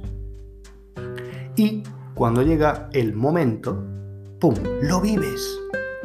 Y 1.56 1.84
cuando 2.14 2.42
llega 2.42 2.90
el 2.94 3.14
momento, 3.14 3.84
¡pum!, 4.40 4.56
lo 4.82 5.02
vives. 5.02 5.60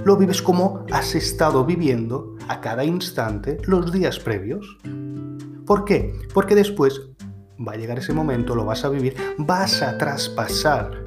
Lo 0.05 0.17
vives 0.17 0.41
como 0.41 0.87
has 0.93 1.15
estado 1.15 1.65
viviendo 1.65 2.35
a 2.49 2.61
cada 2.61 2.85
instante 2.85 3.59
los 3.65 3.93
días 3.93 4.19
previos. 4.19 4.79
¿Por 5.67 5.85
qué? 5.85 6.15
Porque 6.33 6.55
después 6.55 7.01
va 7.67 7.73
a 7.73 7.76
llegar 7.76 7.99
ese 7.99 8.12
momento, 8.12 8.55
lo 8.55 8.64
vas 8.64 8.85
a 8.85 8.88
vivir, 8.88 9.17
vas 9.38 9.83
a 9.83 9.99
traspasar 9.99 11.02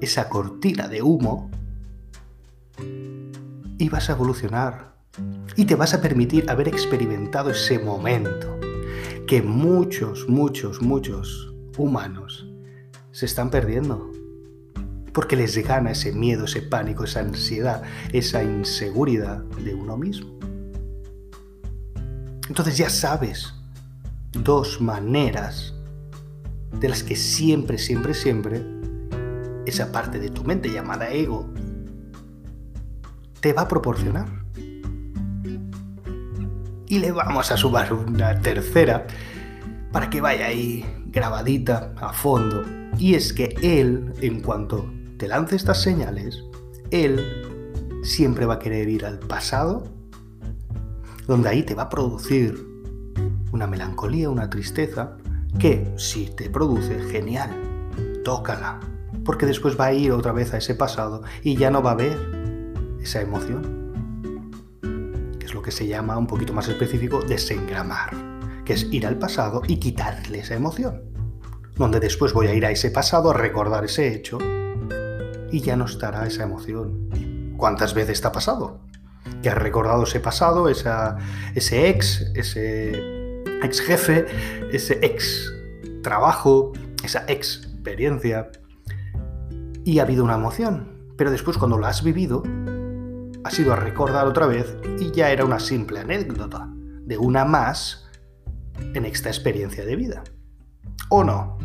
esa 0.00 0.28
cortina 0.28 0.88
de 0.88 1.02
humo 1.02 1.50
y 3.78 3.88
vas 3.88 4.10
a 4.10 4.12
evolucionar 4.12 4.94
y 5.56 5.64
te 5.64 5.76
vas 5.76 5.94
a 5.94 6.00
permitir 6.00 6.50
haber 6.50 6.68
experimentado 6.68 7.50
ese 7.50 7.78
momento 7.78 8.58
que 9.26 9.42
muchos, 9.42 10.28
muchos, 10.28 10.82
muchos 10.82 11.52
humanos 11.76 12.46
se 13.12 13.26
están 13.26 13.50
perdiendo. 13.50 14.10
Porque 15.12 15.36
les 15.36 15.56
gana 15.64 15.92
ese 15.92 16.12
miedo, 16.12 16.46
ese 16.46 16.60
pánico, 16.60 17.04
esa 17.04 17.20
ansiedad, 17.20 17.82
esa 18.12 18.42
inseguridad 18.42 19.38
de 19.38 19.72
uno 19.72 19.96
mismo. 19.96 20.36
Entonces 22.48 22.76
ya 22.76 22.90
sabes 22.90 23.54
dos 24.32 24.80
maneras 24.80 25.73
de 26.80 26.88
las 26.88 27.02
que 27.02 27.16
siempre, 27.16 27.78
siempre, 27.78 28.14
siempre 28.14 28.62
esa 29.66 29.92
parte 29.92 30.18
de 30.18 30.30
tu 30.30 30.44
mente 30.44 30.70
llamada 30.70 31.10
ego 31.10 31.48
te 33.40 33.52
va 33.52 33.62
a 33.62 33.68
proporcionar. 33.68 34.26
Y 36.86 36.98
le 36.98 37.12
vamos 37.12 37.50
a 37.50 37.56
sumar 37.56 37.92
una 37.92 38.40
tercera 38.40 39.06
para 39.92 40.10
que 40.10 40.20
vaya 40.20 40.46
ahí 40.46 40.84
grabadita 41.06 41.92
a 41.96 42.12
fondo. 42.12 42.62
Y 42.98 43.14
es 43.14 43.32
que 43.32 43.54
él, 43.62 44.12
en 44.20 44.40
cuanto 44.40 44.90
te 45.18 45.28
lance 45.28 45.56
estas 45.56 45.82
señales, 45.82 46.42
él 46.90 47.20
siempre 48.02 48.46
va 48.46 48.54
a 48.54 48.58
querer 48.58 48.88
ir 48.88 49.04
al 49.04 49.18
pasado, 49.18 49.84
donde 51.26 51.48
ahí 51.48 51.62
te 51.62 51.74
va 51.74 51.84
a 51.84 51.88
producir 51.88 52.66
una 53.52 53.66
melancolía, 53.66 54.30
una 54.30 54.50
tristeza, 54.50 55.16
que 55.58 55.92
si 55.96 56.26
te 56.26 56.50
produce, 56.50 57.00
genial, 57.10 57.50
tócala, 58.24 58.80
porque 59.24 59.46
después 59.46 59.78
va 59.78 59.86
a 59.86 59.92
ir 59.92 60.12
otra 60.12 60.32
vez 60.32 60.52
a 60.52 60.58
ese 60.58 60.74
pasado 60.74 61.22
y 61.42 61.56
ya 61.56 61.70
no 61.70 61.82
va 61.82 61.90
a 61.90 61.94
haber 61.94 62.18
esa 63.00 63.20
emoción, 63.20 63.92
que 65.38 65.46
es 65.46 65.54
lo 65.54 65.62
que 65.62 65.70
se 65.70 65.86
llama 65.86 66.18
un 66.18 66.26
poquito 66.26 66.52
más 66.52 66.68
específico 66.68 67.22
desengramar, 67.22 68.10
que 68.64 68.74
es 68.74 68.84
ir 68.90 69.06
al 69.06 69.18
pasado 69.18 69.62
y 69.66 69.76
quitarle 69.76 70.40
esa 70.40 70.54
emoción, 70.54 71.02
donde 71.76 72.00
después 72.00 72.32
voy 72.32 72.48
a 72.48 72.54
ir 72.54 72.66
a 72.66 72.70
ese 72.70 72.90
pasado 72.90 73.30
a 73.30 73.34
recordar 73.34 73.84
ese 73.84 74.08
hecho 74.14 74.38
y 75.50 75.60
ya 75.60 75.76
no 75.76 75.84
estará 75.84 76.26
esa 76.26 76.44
emoción. 76.44 77.54
¿Cuántas 77.56 77.94
veces 77.94 78.20
te 78.20 78.26
ha 78.26 78.32
pasado? 78.32 78.80
Que 79.42 79.50
has 79.50 79.56
recordado 79.56 80.02
ese 80.02 80.20
pasado, 80.20 80.68
esa, 80.68 81.16
ese 81.54 81.88
ex, 81.88 82.32
ese 82.34 83.13
ex 83.64 83.80
jefe, 83.80 84.26
ese 84.72 84.98
ex 85.02 85.52
trabajo, 86.02 86.72
esa 87.02 87.24
experiencia 87.28 88.50
y 89.84 89.98
ha 89.98 90.02
habido 90.02 90.24
una 90.24 90.34
emoción. 90.34 90.94
Pero 91.16 91.30
después 91.30 91.58
cuando 91.58 91.78
lo 91.78 91.86
has 91.86 92.02
vivido, 92.02 92.42
ha 93.44 93.50
sido 93.50 93.72
a 93.72 93.76
recordar 93.76 94.26
otra 94.26 94.46
vez 94.46 94.76
y 94.98 95.10
ya 95.12 95.30
era 95.30 95.44
una 95.44 95.60
simple 95.60 96.00
anécdota, 96.00 96.68
de 96.72 97.18
una 97.18 97.44
más 97.44 98.08
en 98.94 99.04
esta 99.04 99.28
experiencia 99.28 99.84
de 99.84 99.96
vida. 99.96 100.24
¿O 101.10 101.22
no? 101.22 101.58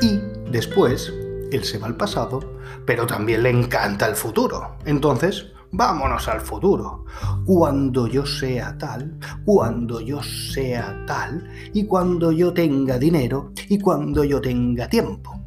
Y 0.00 0.20
después, 0.50 1.12
él 1.52 1.64
se 1.64 1.78
va 1.78 1.88
al 1.88 1.96
pasado, 1.96 2.40
pero 2.86 3.06
también 3.06 3.42
le 3.42 3.50
encanta 3.50 4.06
el 4.06 4.14
futuro. 4.14 4.76
Entonces, 4.86 5.52
vámonos 5.72 6.28
al 6.28 6.40
futuro. 6.40 7.04
Cuando 7.44 8.06
yo 8.06 8.24
sea 8.26 8.76
tal, 8.78 9.18
cuando 9.44 10.00
yo 10.00 10.22
sea 10.22 11.04
tal, 11.06 11.48
y 11.72 11.84
cuando 11.84 12.32
yo 12.32 12.52
tenga 12.52 12.98
dinero, 12.98 13.52
y 13.68 13.78
cuando 13.78 14.24
yo 14.24 14.40
tenga 14.40 14.88
tiempo. 14.88 15.40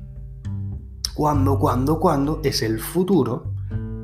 Cuando, 1.13 1.60
cuando, 1.60 2.00
cuando 2.00 2.42
es 2.44 2.63
el 2.63 2.80
futuro 2.80 3.53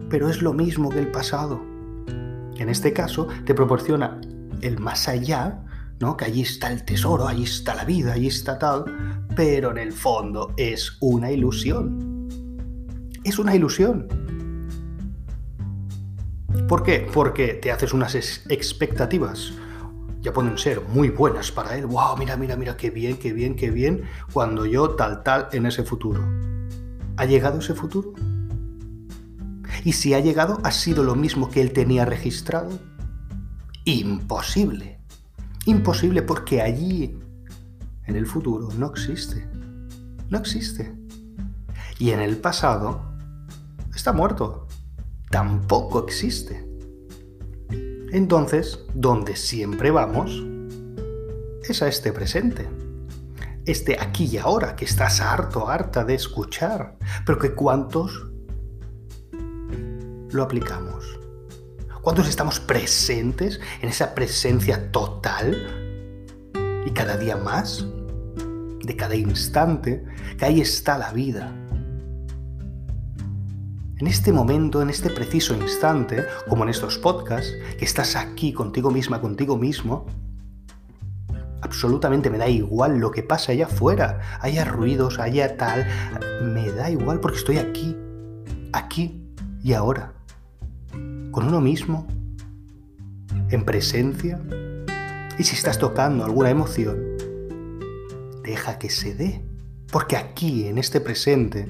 pero 0.10 0.28
es 0.28 0.42
lo 0.42 0.54
mismo 0.54 0.90
que 0.90 1.00
el 1.00 1.12
pasado. 1.12 1.62
En 2.58 2.68
este 2.68 2.92
caso, 2.92 3.28
te 3.46 3.54
proporciona 3.54 4.20
el 4.62 4.80
más 4.80 5.08
allá, 5.08 5.64
¿no? 6.00 6.18
Que 6.18 6.26
allí 6.26 6.42
está 6.42 6.72
el 6.72 6.84
tesoro, 6.84 7.28
allí 7.28 7.44
está 7.44 7.76
la 7.76 7.86
vida, 7.86 8.14
allí 8.14 8.28
está 8.28 8.58
tal, 8.58 8.86
pero 9.36 9.72
en 9.72 9.78
el 9.78 9.94
fondo 9.94 10.52
es 10.58 10.98
una 11.00 11.32
ilusión. 11.32 12.28
Es 13.24 13.40
una 13.40 13.56
ilusión. 13.56 14.08
¿Por 16.68 16.84
qué? 16.84 17.08
Porque 17.14 17.54
te 17.56 17.72
haces 17.72 17.94
unas 17.94 18.16
expectativas. 18.16 19.54
Ya 20.22 20.34
pueden 20.34 20.58
ser 20.58 20.82
muy 20.82 21.10
buenas 21.10 21.52
para 21.52 21.78
él. 21.78 21.86
¡Wow! 21.86 22.18
Mira, 22.18 22.36
mira, 22.36 22.56
mira, 22.56 22.76
qué 22.76 22.90
bien, 22.90 23.18
qué 23.18 23.34
bien, 23.34 23.56
qué 23.56 23.72
bien. 23.72 24.04
Cuando 24.34 24.66
yo 24.66 24.92
tal, 24.92 25.24
tal 25.24 25.48
en 25.54 25.66
ese 25.66 25.84
futuro. 25.84 26.22
¿Ha 27.18 27.26
llegado 27.26 27.60
ese 27.60 27.74
futuro? 27.74 28.14
Y 29.84 29.94
si 29.94 30.14
ha 30.14 30.20
llegado, 30.20 30.60
¿ha 30.64 30.72
sido 30.72 31.04
lo 31.04 31.16
mismo 31.16 31.50
que 31.50 31.62
él 31.62 31.72
tenía 31.72 32.06
registrado? 32.06 32.70
Imposible. 33.86 35.00
Imposible 35.66 36.22
porque 36.22 36.62
allí, 36.62 37.18
en 38.06 38.16
el 38.16 38.26
futuro, 38.26 38.70
no 38.78 38.88
existe. 38.88 39.48
No 40.30 40.38
existe. 40.38 40.94
Y 41.98 42.12
en 42.12 42.20
el 42.20 42.38
pasado, 42.38 43.02
está 43.94 44.14
muerto. 44.14 44.68
Tampoco 45.30 46.06
existe. 46.06 46.68
Entonces, 48.12 48.86
donde 48.94 49.36
siempre 49.36 49.92
vamos 49.92 50.44
es 51.64 51.82
a 51.84 51.88
este 51.88 52.12
presente. 52.12 52.68
Este 53.66 53.98
aquí 54.00 54.26
y 54.26 54.38
ahora 54.38 54.76
que 54.76 54.86
estás 54.86 55.22
harto, 55.22 55.70
harta 55.70 56.04
de 56.04 56.16
escuchar, 56.16 56.98
pero 57.26 57.38
que 57.38 57.54
cuántos 57.54 58.26
lo 60.32 60.44
aplicamos. 60.44 61.20
¿Cuántos 62.02 62.28
estamos 62.28 62.60
presentes 62.60 63.60
en 63.82 63.90
esa 63.90 64.16
presencia 64.16 64.92
total? 64.92 65.56
Y 66.86 66.92
cada 66.92 67.18
día 67.18 67.36
más, 67.38 67.86
de 68.84 68.96
cada 68.96 69.16
instante, 69.16 70.04
que 70.38 70.46
ahí 70.46 70.62
está 70.62 70.98
la 70.98 71.12
vida. 71.12 71.54
En 74.00 74.08
este 74.08 74.32
momento, 74.32 74.82
en 74.82 74.90
este 74.90 75.10
preciso 75.10 75.54
instante, 75.54 76.26
como 76.48 76.64
en 76.64 76.70
estos 76.70 76.98
podcasts, 76.98 77.54
que 77.78 77.86
estás 77.86 78.16
aquí 78.16 78.54
contigo 78.54 78.92
misma, 78.92 79.20
contigo 79.20 79.58
mismo, 79.58 80.06
absolutamente 81.62 82.30
me 82.30 82.38
da 82.38 82.48
igual 82.48 82.98
lo 82.98 83.12
que 83.12 83.24
pasa 83.24 83.52
allá 83.52 83.66
afuera, 83.66 84.40
haya 84.40 84.64
ruidos, 84.64 85.20
haya 85.20 85.58
tal, 85.58 85.86
me 86.42 86.72
da 86.72 86.90
igual 86.90 87.20
porque 87.20 87.38
estoy 87.38 87.58
aquí, 87.58 87.96
aquí 88.72 89.22
y 89.64 89.74
ahora 89.74 90.14
con 91.32 91.48
uno 91.48 91.62
mismo, 91.62 92.08
en 93.50 93.64
presencia. 93.64 94.40
Y 95.38 95.44
si 95.44 95.56
estás 95.56 95.78
tocando 95.78 96.26
alguna 96.26 96.50
emoción, 96.50 97.18
deja 98.44 98.80
que 98.80 98.90
se 98.90 99.14
dé, 99.14 99.42
porque 99.92 100.18
aquí, 100.18 100.68
en 100.68 100.78
este 100.78 101.00
presente, 101.00 101.68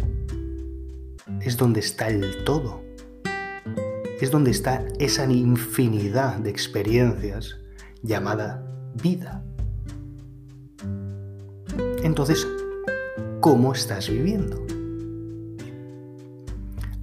es 1.41 1.57
donde 1.57 1.79
está 1.79 2.07
el 2.07 2.43
todo. 2.43 2.81
Es 4.21 4.31
donde 4.31 4.51
está 4.51 4.86
esa 5.00 5.25
infinidad 5.31 6.38
de 6.38 6.50
experiencias 6.50 7.57
llamada 8.01 8.65
vida. 9.01 9.43
Entonces, 12.03 12.48
¿cómo 13.39 13.74
estás 13.74 14.09
viviendo? 14.09 14.65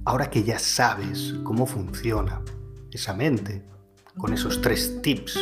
Ahora 0.05 0.29
que 0.29 0.43
ya 0.43 0.59
sabes 0.59 1.35
cómo 1.43 1.65
funciona 1.65 2.41
esa 2.91 3.13
mente, 3.13 3.63
con 4.17 4.33
esos 4.33 4.61
tres 4.61 5.01
tips, 5.01 5.37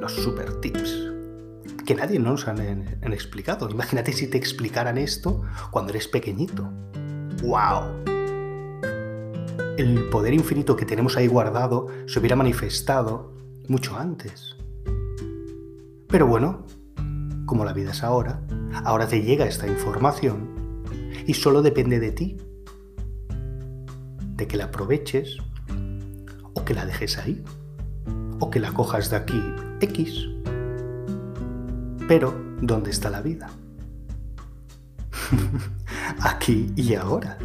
los 0.00 0.12
super 0.12 0.60
tips, 0.60 1.08
que 1.84 1.94
nadie 1.94 2.18
nos 2.18 2.46
han, 2.46 2.60
explicado. 3.12 3.68
Imagínate 3.70 4.12
si 4.12 4.26
te 4.26 4.36
explicaran 4.36 4.98
esto 4.98 5.42
cuando 5.70 5.90
eres 5.90 6.06
pequeñito. 6.06 6.70
¡Wow! 7.42 7.82
El 9.76 10.08
poder 10.10 10.34
infinito 10.34 10.74
que 10.74 10.84
tenemos 10.84 11.16
ahí 11.16 11.28
guardado 11.28 11.86
se 12.06 12.18
hubiera 12.18 12.34
manifestado 12.34 13.32
mucho 13.68 13.96
antes. 13.96 14.56
Pero 16.08 16.26
bueno, 16.26 16.66
como 17.46 17.64
la 17.64 17.72
vida 17.72 17.92
es 17.92 18.02
ahora, 18.02 18.40
ahora 18.84 19.06
te 19.06 19.22
llega 19.22 19.46
esta 19.46 19.68
información 19.68 20.84
y 21.26 21.34
solo 21.34 21.62
depende 21.62 22.00
de 22.00 22.10
ti 22.10 22.36
de 24.34 24.48
que 24.48 24.56
la 24.56 24.64
aproveches 24.64 25.38
o 26.54 26.64
que 26.64 26.74
la 26.74 26.86
dejes 26.86 27.18
ahí 27.18 27.44
o 28.40 28.50
que 28.50 28.58
la 28.58 28.72
cojas 28.72 29.10
de 29.10 29.16
aquí 29.16 29.42
X. 29.80 30.28
Pero, 32.08 32.34
¿dónde 32.62 32.90
está 32.90 33.10
la 33.10 33.20
vida? 33.20 33.50
aquí 36.20 36.72
y 36.76 36.94
ahora. 36.94 37.38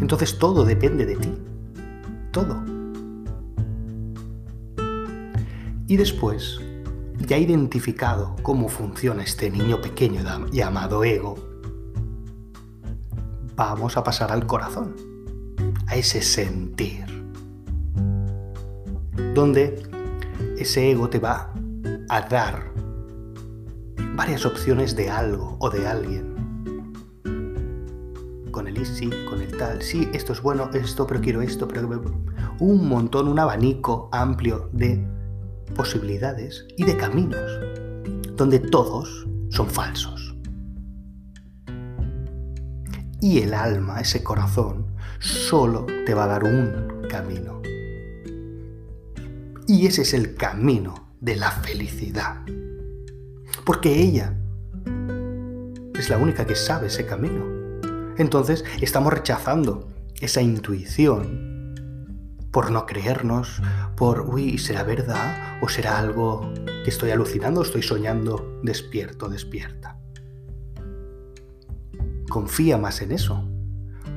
Entonces 0.00 0.38
todo 0.38 0.64
depende 0.64 1.06
de 1.06 1.16
ti. 1.16 1.32
Todo. 2.32 2.62
Y 5.88 5.96
después, 5.96 6.60
ya 7.26 7.38
identificado 7.38 8.36
cómo 8.42 8.68
funciona 8.68 9.22
este 9.22 9.50
niño 9.50 9.80
pequeño 9.80 10.22
llamado 10.50 11.04
ego, 11.04 11.36
vamos 13.54 13.96
a 13.96 14.04
pasar 14.04 14.32
al 14.32 14.46
corazón 14.46 14.94
a 15.86 15.96
ese 15.96 16.20
sentir, 16.22 17.04
donde 19.34 19.82
ese 20.58 20.90
ego 20.90 21.08
te 21.08 21.20
va 21.20 21.52
a 22.08 22.20
dar 22.22 22.72
varias 24.14 24.44
opciones 24.44 24.96
de 24.96 25.10
algo 25.10 25.56
o 25.60 25.70
de 25.70 25.86
alguien. 25.86 26.35
El 28.76 28.84
sí, 28.84 29.08
con 29.26 29.40
el 29.40 29.56
tal, 29.56 29.80
sí, 29.80 30.06
esto 30.12 30.34
es 30.34 30.42
bueno, 30.42 30.68
esto, 30.74 31.06
pero 31.06 31.22
quiero 31.22 31.40
esto, 31.40 31.66
pero... 31.66 31.88
Un 32.58 32.86
montón, 32.86 33.26
un 33.26 33.38
abanico 33.38 34.10
amplio 34.12 34.68
de 34.74 35.02
posibilidades 35.74 36.66
y 36.76 36.84
de 36.84 36.94
caminos, 36.94 37.40
donde 38.36 38.58
todos 38.58 39.26
son 39.48 39.66
falsos. 39.68 40.36
Y 43.22 43.40
el 43.40 43.54
alma, 43.54 43.98
ese 44.00 44.22
corazón, 44.22 44.86
solo 45.20 45.86
te 46.04 46.12
va 46.12 46.24
a 46.24 46.28
dar 46.28 46.44
un 46.44 47.08
camino. 47.08 47.62
Y 49.66 49.86
ese 49.86 50.02
es 50.02 50.12
el 50.12 50.34
camino 50.34 51.14
de 51.22 51.36
la 51.36 51.50
felicidad. 51.50 52.42
Porque 53.64 54.02
ella 54.02 54.36
es 55.94 56.10
la 56.10 56.18
única 56.18 56.46
que 56.46 56.54
sabe 56.54 56.88
ese 56.88 57.06
camino. 57.06 57.55
Entonces 58.18 58.64
estamos 58.80 59.12
rechazando 59.12 59.88
esa 60.20 60.40
intuición 60.40 61.74
por 62.50 62.70
no 62.70 62.86
creernos, 62.86 63.60
por, 63.96 64.22
uy, 64.22 64.56
¿será 64.58 64.82
verdad? 64.82 65.58
¿O 65.60 65.68
será 65.68 65.98
algo 65.98 66.52
que 66.64 66.90
estoy 66.90 67.10
alucinando 67.10 67.62
estoy 67.62 67.82
soñando 67.82 68.60
despierto, 68.62 69.28
despierta? 69.28 69.98
Confía 72.28 72.78
más 72.78 73.02
en 73.02 73.12
eso 73.12 73.46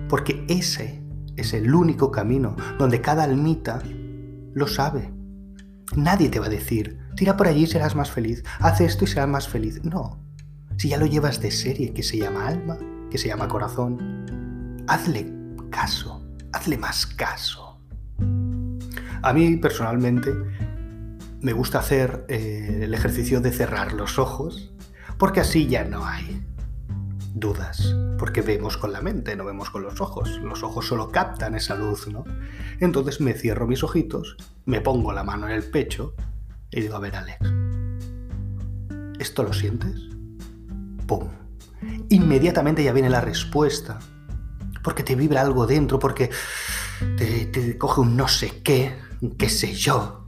porque 0.07 0.45
ese 0.47 1.03
es 1.37 1.53
el 1.53 1.73
único 1.73 2.11
camino 2.11 2.55
donde 2.77 3.01
cada 3.01 3.23
almita 3.23 3.81
lo 4.53 4.67
sabe. 4.67 5.13
Nadie 5.95 6.29
te 6.29 6.39
va 6.39 6.47
a 6.47 6.49
decir, 6.49 6.99
tira 7.15 7.37
por 7.37 7.47
allí 7.47 7.63
y 7.63 7.67
serás 7.67 7.95
más 7.95 8.11
feliz, 8.11 8.43
haz 8.59 8.81
esto 8.81 9.03
y 9.03 9.07
serás 9.07 9.29
más 9.29 9.47
feliz. 9.47 9.83
No, 9.83 10.19
si 10.77 10.89
ya 10.89 10.97
lo 10.97 11.05
llevas 11.05 11.41
de 11.41 11.51
serie 11.51 11.93
que 11.93 12.03
se 12.03 12.17
llama 12.17 12.47
alma, 12.47 12.77
que 13.09 13.17
se 13.17 13.27
llama 13.27 13.47
corazón, 13.47 14.83
hazle 14.87 15.31
caso, 15.69 16.21
hazle 16.53 16.77
más 16.77 17.05
caso. 17.05 17.79
A 19.21 19.33
mí 19.33 19.57
personalmente 19.57 20.33
me 21.41 21.53
gusta 21.53 21.79
hacer 21.79 22.25
eh, 22.27 22.81
el 22.83 22.93
ejercicio 22.93 23.41
de 23.41 23.51
cerrar 23.51 23.93
los 23.93 24.19
ojos, 24.19 24.71
porque 25.17 25.41
así 25.41 25.67
ya 25.67 25.83
no 25.83 26.05
hay 26.05 26.45
dudas, 27.33 27.95
porque 28.17 28.41
vemos 28.41 28.77
con 28.77 28.91
la 28.91 29.01
mente, 29.01 29.35
no 29.35 29.45
vemos 29.45 29.69
con 29.69 29.83
los 29.83 30.01
ojos. 30.01 30.39
Los 30.41 30.63
ojos 30.63 30.87
solo 30.87 31.09
captan 31.11 31.55
esa 31.55 31.75
luz, 31.75 32.07
¿no? 32.07 32.23
Entonces 32.79 33.21
me 33.21 33.33
cierro 33.33 33.67
mis 33.67 33.83
ojitos, 33.83 34.37
me 34.65 34.81
pongo 34.81 35.13
la 35.13 35.23
mano 35.23 35.47
en 35.47 35.53
el 35.53 35.63
pecho 35.63 36.13
y 36.71 36.81
digo, 36.81 36.95
a 36.95 36.99
ver, 36.99 37.15
Alex, 37.15 37.39
¿esto 39.19 39.43
lo 39.43 39.53
sientes? 39.53 40.09
¡Pum! 41.07 41.38
Inmediatamente 42.09 42.83
ya 42.83 42.91
viene 42.91 43.09
la 43.09 43.21
respuesta, 43.21 43.99
porque 44.83 45.03
te 45.03 45.15
vibra 45.15 45.41
algo 45.41 45.67
dentro, 45.67 45.99
porque 45.99 46.29
te, 47.17 47.45
te 47.45 47.77
coge 47.77 48.01
un 48.01 48.17
no 48.17 48.27
sé 48.27 48.61
qué, 48.63 48.95
un 49.21 49.31
qué 49.37 49.49
sé 49.49 49.73
yo. 49.73 50.23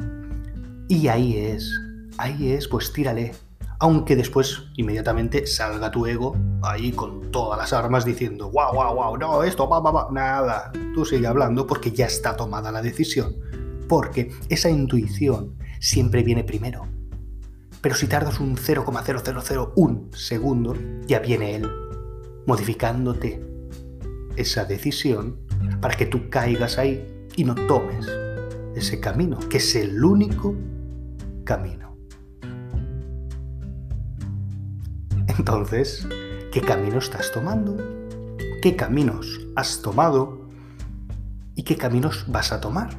Y 0.88 1.08
ahí 1.08 1.38
es, 1.38 1.72
ahí 2.18 2.52
es, 2.52 2.68
pues 2.68 2.94
tírale, 2.94 3.32
aunque 3.80 4.16
después 4.16 4.66
inmediatamente 4.76 5.48
salga 5.48 5.90
tu 5.90 6.06
ego 6.06 6.36
ahí 6.62 6.92
con 6.92 7.32
todas 7.32 7.58
las 7.58 7.74
armas 7.74 8.06
diciendo, 8.06 8.52
wow, 8.52 8.76
wow, 8.76 8.94
wow, 8.94 9.18
no, 9.18 9.42
esto, 9.42 9.68
va, 9.68 9.80
va, 9.80 9.92
va, 9.92 10.08
nada, 10.12 10.72
tú 10.94 11.04
sigue 11.04 11.26
hablando 11.26 11.66
porque 11.66 11.92
ya 11.92 12.06
está 12.06 12.36
tomada 12.36 12.72
la 12.72 12.84
decisión, 12.84 13.36
porque 13.90 14.32
esa 14.50 14.70
intuición 14.70 15.56
siempre 15.80 16.22
viene 16.22 16.44
primero. 16.44 16.88
Pero 17.82 17.96
si 17.96 18.08
tardas 18.08 18.40
un 18.40 18.58
0,0001 18.58 20.14
segundo, 20.14 20.76
ya 21.08 21.20
viene 21.20 21.56
él, 21.56 21.70
modificándote 22.46 23.42
esa 24.36 24.66
decisión 24.66 25.38
para 25.82 25.96
que 25.96 26.06
tú 26.06 26.30
caigas 26.30 26.78
ahí 26.78 27.28
y 27.36 27.44
no 27.44 27.56
tomes 27.56 28.08
ese 28.76 29.00
camino, 29.00 29.40
que 29.50 29.58
es 29.58 29.76
el 29.76 30.04
único 30.04 30.56
camino. 31.44 31.98
Entonces, 35.28 36.08
¿qué 36.52 36.62
camino 36.62 37.00
estás 37.00 37.32
tomando? 37.32 37.78
¿Qué 38.62 38.76
caminos 38.76 39.48
has 39.56 39.82
tomado? 39.82 40.48
¿Y 41.56 41.64
qué 41.64 41.78
caminos 41.78 42.26
vas 42.28 42.52
a 42.52 42.62
tomar? 42.62 42.96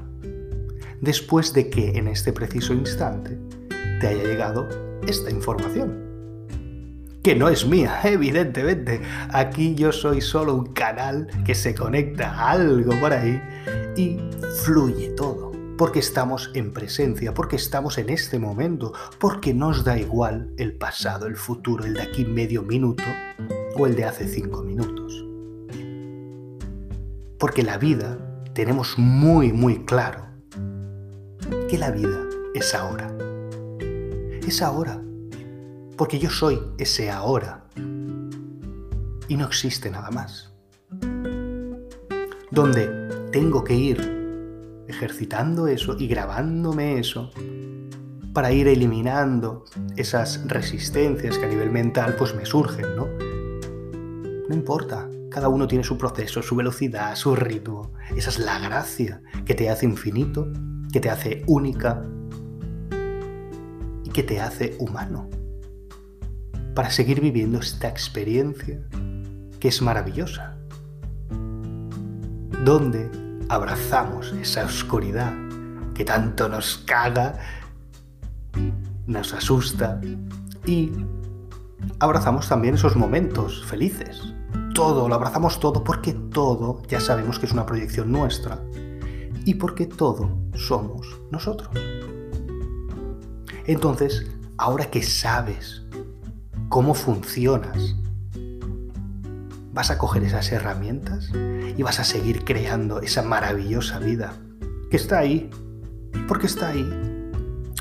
Después 1.00 1.52
de 1.52 1.70
que 1.70 1.98
en 1.98 2.08
este 2.08 2.32
preciso 2.32 2.74
instante 2.74 3.38
te 4.02 4.08
haya 4.08 4.24
llegado 4.24 4.68
esta 5.06 5.30
información 5.30 6.10
que 7.22 7.36
no 7.36 7.48
es 7.48 7.64
mía, 7.64 8.00
evidentemente. 8.02 9.00
Aquí 9.30 9.76
yo 9.76 9.92
soy 9.92 10.20
solo 10.20 10.56
un 10.56 10.72
canal 10.72 11.28
que 11.46 11.54
se 11.54 11.72
conecta 11.72 12.32
a 12.32 12.50
algo 12.50 12.98
por 12.98 13.12
ahí 13.12 13.40
y 13.96 14.18
fluye 14.64 15.10
todo. 15.10 15.52
Porque 15.78 16.00
estamos 16.00 16.50
en 16.54 16.72
presencia, 16.72 17.32
porque 17.32 17.54
estamos 17.54 17.96
en 17.96 18.10
este 18.10 18.40
momento, 18.40 18.92
porque 19.20 19.54
nos 19.54 19.84
da 19.84 19.96
igual 19.96 20.52
el 20.58 20.74
pasado, 20.74 21.28
el 21.28 21.36
futuro, 21.36 21.84
el 21.84 21.94
de 21.94 22.02
aquí 22.02 22.24
medio 22.24 22.62
minuto 22.62 23.04
o 23.76 23.86
el 23.86 23.94
de 23.94 24.04
hace 24.04 24.26
cinco 24.26 24.64
minutos. 24.64 25.24
Porque 27.38 27.62
la 27.62 27.78
vida 27.78 28.18
tenemos 28.52 28.98
muy, 28.98 29.52
muy 29.52 29.84
claro 29.84 30.26
que 31.70 31.78
la 31.78 31.92
vida 31.92 32.18
es 32.52 32.74
ahora. 32.74 33.21
Es 34.46 34.60
ahora 34.60 35.00
porque 35.96 36.18
yo 36.18 36.30
soy 36.30 36.60
ese 36.78 37.10
ahora 37.10 37.64
y 37.76 39.36
no 39.36 39.46
existe 39.46 39.90
nada 39.90 40.10
más. 40.10 40.52
Donde 42.50 42.88
tengo 43.30 43.62
que 43.62 43.74
ir 43.74 44.84
ejercitando 44.88 45.68
eso 45.68 45.96
y 45.98 46.08
grabándome 46.08 46.98
eso 46.98 47.30
para 48.32 48.52
ir 48.52 48.66
eliminando 48.66 49.64
esas 49.96 50.46
resistencias 50.48 51.38
que 51.38 51.46
a 51.46 51.48
nivel 51.48 51.70
mental 51.70 52.16
pues 52.18 52.34
me 52.34 52.44
surgen, 52.44 52.96
¿no? 52.96 53.06
No 54.48 54.54
importa, 54.54 55.08
cada 55.30 55.48
uno 55.48 55.66
tiene 55.68 55.84
su 55.84 55.96
proceso, 55.96 56.42
su 56.42 56.56
velocidad, 56.56 57.14
su 57.14 57.36
ritmo. 57.36 57.92
Esa 58.16 58.30
es 58.30 58.38
la 58.38 58.58
gracia 58.58 59.22
que 59.46 59.54
te 59.54 59.70
hace 59.70 59.86
infinito, 59.86 60.48
que 60.92 61.00
te 61.00 61.10
hace 61.10 61.42
única 61.46 62.04
que 64.12 64.22
te 64.22 64.40
hace 64.40 64.76
humano 64.78 65.28
para 66.74 66.90
seguir 66.90 67.20
viviendo 67.20 67.58
esta 67.58 67.88
experiencia 67.88 68.80
que 69.60 69.68
es 69.68 69.82
maravillosa, 69.82 70.56
donde 72.64 73.10
abrazamos 73.48 74.32
esa 74.32 74.64
oscuridad 74.64 75.32
que 75.94 76.04
tanto 76.04 76.48
nos 76.48 76.78
caga, 76.78 77.38
nos 79.06 79.32
asusta 79.34 80.00
y 80.66 80.90
abrazamos 81.98 82.48
también 82.48 82.74
esos 82.74 82.96
momentos 82.96 83.64
felices. 83.66 84.22
Todo, 84.74 85.08
lo 85.08 85.14
abrazamos 85.14 85.60
todo 85.60 85.84
porque 85.84 86.14
todo 86.14 86.82
ya 86.88 87.00
sabemos 87.00 87.38
que 87.38 87.46
es 87.46 87.52
una 87.52 87.66
proyección 87.66 88.10
nuestra 88.10 88.58
y 89.44 89.54
porque 89.54 89.86
todo 89.86 90.30
somos 90.54 91.20
nosotros. 91.30 91.70
Entonces, 93.66 94.26
ahora 94.58 94.86
que 94.90 95.02
sabes 95.02 95.82
cómo 96.72 96.94
funcionas. 96.94 97.96
Vas 99.74 99.90
a 99.90 99.98
coger 99.98 100.24
esas 100.24 100.50
herramientas 100.52 101.30
y 101.76 101.82
vas 101.82 102.00
a 102.00 102.04
seguir 102.04 102.44
creando 102.44 103.02
esa 103.02 103.22
maravillosa 103.22 103.98
vida 103.98 104.32
que 104.90 104.96
está 104.96 105.18
ahí, 105.18 105.50
porque 106.26 106.46
está 106.46 106.68
ahí. 106.68 106.88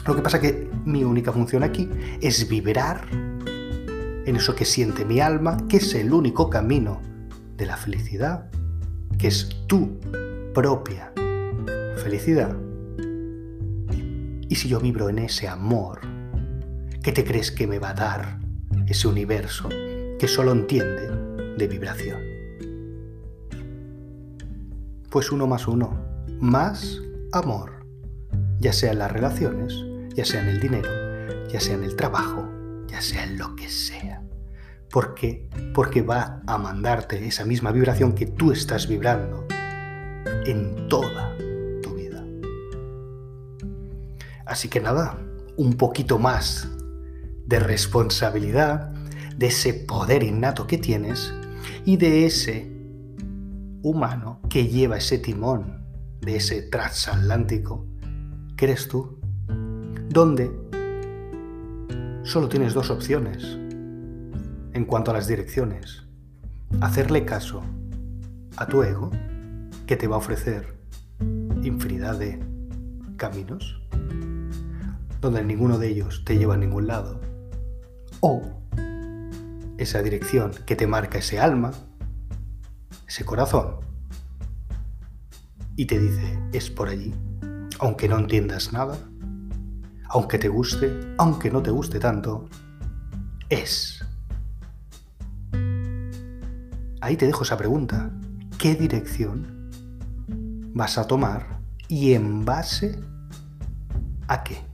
Lo 0.05 0.13
que 0.13 0.21
pasa 0.21 0.41
que 0.41 0.69
mi 0.83 1.05
única 1.05 1.31
función 1.31 1.63
aquí 1.63 1.89
es 2.19 2.49
vibrar 2.49 3.07
en 3.11 4.35
eso 4.35 4.55
que 4.55 4.65
siente 4.65 5.05
mi 5.05 5.21
alma, 5.21 5.55
que 5.69 5.77
es 5.77 5.95
el 5.95 6.11
único 6.11 6.49
camino 6.49 7.01
de 7.55 7.65
la 7.65 7.77
felicidad, 7.77 8.49
que 9.17 9.27
es 9.27 9.47
tu 9.67 9.99
propia 10.53 11.13
felicidad. 11.95 12.55
Y 14.51 14.55
si 14.55 14.67
yo 14.67 14.81
vibro 14.81 15.07
en 15.07 15.17
ese 15.17 15.47
amor, 15.47 16.01
¿qué 17.01 17.13
te 17.13 17.23
crees 17.23 17.51
que 17.51 17.67
me 17.67 17.79
va 17.79 17.91
a 17.91 17.93
dar 17.93 18.39
ese 18.85 19.07
universo 19.07 19.69
que 20.19 20.27
solo 20.27 20.51
entiende 20.51 21.09
de 21.57 21.67
vibración. 21.69 22.21
Pues 25.09 25.31
uno 25.31 25.47
más 25.47 25.67
uno, 25.67 25.97
más 26.41 27.01
amor, 27.31 27.85
ya 28.59 28.73
sea 28.73 28.91
en 28.91 28.99
las 28.99 29.11
relaciones, 29.11 29.73
ya 30.15 30.25
sea 30.25 30.41
en 30.41 30.49
el 30.49 30.59
dinero, 30.59 30.89
ya 31.47 31.61
sea 31.61 31.75
en 31.75 31.85
el 31.85 31.95
trabajo, 31.95 32.45
ya 32.87 32.99
sea 32.99 33.23
en 33.23 33.37
lo 33.37 33.55
que 33.55 33.69
sea. 33.69 34.21
¿Por 34.89 35.15
qué? 35.15 35.49
Porque 35.73 36.01
va 36.01 36.41
a 36.45 36.57
mandarte 36.57 37.25
esa 37.25 37.45
misma 37.45 37.71
vibración 37.71 38.13
que 38.13 38.25
tú 38.25 38.51
estás 38.51 38.89
vibrando 38.89 39.47
en 40.45 40.89
toda 40.89 41.33
Así 44.51 44.67
que 44.67 44.81
nada, 44.81 45.17
un 45.55 45.75
poquito 45.77 46.19
más 46.19 46.67
de 47.45 47.57
responsabilidad, 47.57 48.91
de 49.37 49.47
ese 49.47 49.73
poder 49.73 50.23
innato 50.23 50.67
que 50.67 50.77
tienes 50.77 51.33
y 51.85 51.95
de 51.95 52.25
ese 52.25 52.69
humano 53.81 54.41
que 54.49 54.67
lleva 54.67 54.97
ese 54.97 55.19
timón 55.19 55.85
de 56.19 56.35
ese 56.35 56.63
transatlántico. 56.63 57.85
Que 58.57 58.65
eres 58.65 58.89
tú, 58.89 59.21
donde 60.09 60.51
solo 62.23 62.49
tienes 62.49 62.73
dos 62.73 62.89
opciones 62.89 63.57
en 64.73 64.83
cuanto 64.83 65.11
a 65.11 65.13
las 65.13 65.27
direcciones. 65.27 66.03
Hacerle 66.81 67.23
caso 67.23 67.63
a 68.57 68.67
tu 68.67 68.83
ego, 68.83 69.11
que 69.87 69.95
te 69.95 70.07
va 70.07 70.17
a 70.17 70.19
ofrecer 70.19 70.75
infinidad 71.63 72.19
de 72.19 72.37
caminos, 73.15 73.80
donde 75.21 75.43
ninguno 75.43 75.77
de 75.77 75.87
ellos 75.87 76.23
te 76.25 76.37
lleva 76.37 76.55
a 76.55 76.57
ningún 76.57 76.87
lado, 76.87 77.21
o 78.19 78.41
esa 79.77 80.01
dirección 80.01 80.51
que 80.65 80.75
te 80.75 80.87
marca 80.87 81.19
ese 81.19 81.39
alma, 81.39 81.71
ese 83.07 83.23
corazón, 83.23 83.75
y 85.75 85.85
te 85.85 85.99
dice, 85.99 86.39
es 86.51 86.69
por 86.69 86.89
allí, 86.89 87.13
aunque 87.79 88.09
no 88.09 88.17
entiendas 88.17 88.73
nada, 88.73 88.97
aunque 90.09 90.37
te 90.37 90.49
guste, 90.49 90.91
aunque 91.17 91.51
no 91.51 91.61
te 91.61 91.71
guste 91.71 91.99
tanto, 91.99 92.49
es. 93.49 94.03
Ahí 96.99 97.15
te 97.15 97.25
dejo 97.25 97.43
esa 97.43 97.57
pregunta. 97.57 98.11
¿Qué 98.57 98.75
dirección 98.75 99.69
vas 100.73 100.97
a 100.97 101.07
tomar 101.07 101.61
y 101.87 102.13
en 102.13 102.45
base 102.45 102.99
a 104.27 104.43
qué? 104.43 104.70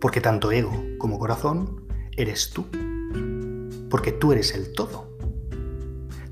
Porque 0.00 0.20
tanto 0.20 0.50
ego 0.50 0.72
como 0.98 1.18
corazón 1.18 1.86
eres 2.16 2.50
tú. 2.50 2.66
Porque 3.90 4.12
tú 4.12 4.32
eres 4.32 4.54
el 4.54 4.72
todo. 4.72 5.16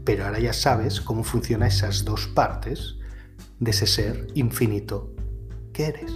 Pero 0.04 0.24
ahora 0.24 0.40
ya 0.40 0.52
sabes 0.52 1.00
cómo 1.00 1.22
funcionan 1.22 1.68
esas 1.68 2.04
dos 2.04 2.28
partes 2.28 2.96
de 3.60 3.70
ese 3.70 3.86
ser 3.86 4.28
infinito 4.34 5.12
que 5.72 5.86
eres. 5.86 6.12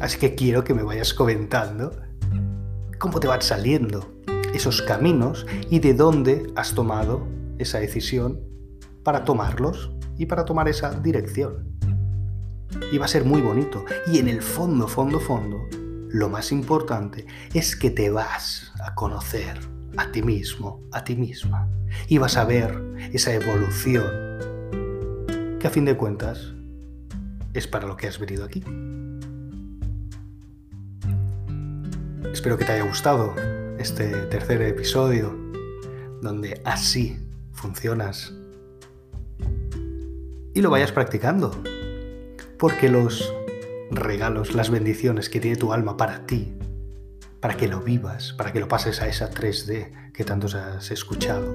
Así 0.00 0.18
que 0.18 0.34
quiero 0.34 0.64
que 0.64 0.74
me 0.74 0.82
vayas 0.82 1.12
comentando 1.12 1.92
cómo 2.98 3.20
te 3.20 3.28
van 3.28 3.42
saliendo 3.42 4.14
esos 4.54 4.82
caminos 4.82 5.46
y 5.70 5.80
de 5.80 5.94
dónde 5.94 6.50
has 6.56 6.74
tomado 6.74 7.26
esa 7.58 7.78
decisión 7.78 8.40
para 9.02 9.24
tomarlos 9.24 9.92
y 10.16 10.26
para 10.26 10.44
tomar 10.44 10.68
esa 10.68 10.90
dirección 11.00 11.71
y 12.90 12.98
va 12.98 13.06
a 13.06 13.08
ser 13.08 13.24
muy 13.24 13.40
bonito. 13.40 13.84
Y 14.06 14.18
en 14.18 14.28
el 14.28 14.42
fondo, 14.42 14.88
fondo, 14.88 15.20
fondo, 15.20 15.66
lo 16.10 16.28
más 16.28 16.52
importante 16.52 17.26
es 17.54 17.76
que 17.76 17.90
te 17.90 18.10
vas 18.10 18.72
a 18.84 18.94
conocer 18.94 19.58
a 19.96 20.10
ti 20.10 20.22
mismo, 20.22 20.82
a 20.92 21.04
ti 21.04 21.16
misma. 21.16 21.68
Y 22.08 22.18
vas 22.18 22.36
a 22.36 22.44
ver 22.44 22.78
esa 23.12 23.32
evolución 23.32 24.06
que 25.58 25.66
a 25.66 25.70
fin 25.70 25.84
de 25.84 25.96
cuentas 25.96 26.52
es 27.54 27.66
para 27.66 27.86
lo 27.86 27.96
que 27.96 28.08
has 28.08 28.18
venido 28.18 28.44
aquí. 28.44 28.62
Espero 32.32 32.56
que 32.56 32.64
te 32.64 32.72
haya 32.72 32.84
gustado 32.84 33.34
este 33.78 34.08
tercer 34.26 34.62
episodio 34.62 35.36
donde 36.22 36.60
así 36.64 37.18
funcionas 37.52 38.32
y 40.54 40.60
lo 40.60 40.70
vayas 40.70 40.92
practicando 40.92 41.50
porque 42.62 42.88
los 42.88 43.34
regalos, 43.90 44.54
las 44.54 44.70
bendiciones 44.70 45.28
que 45.28 45.40
tiene 45.40 45.56
tu 45.56 45.72
alma 45.72 45.96
para 45.96 46.26
ti 46.26 46.54
para 47.40 47.56
que 47.56 47.66
lo 47.66 47.80
vivas, 47.80 48.34
para 48.34 48.52
que 48.52 48.60
lo 48.60 48.68
pases 48.68 49.02
a 49.02 49.08
esa 49.08 49.32
3D 49.32 50.12
que 50.12 50.22
tantos 50.22 50.54
has 50.54 50.92
escuchado. 50.92 51.52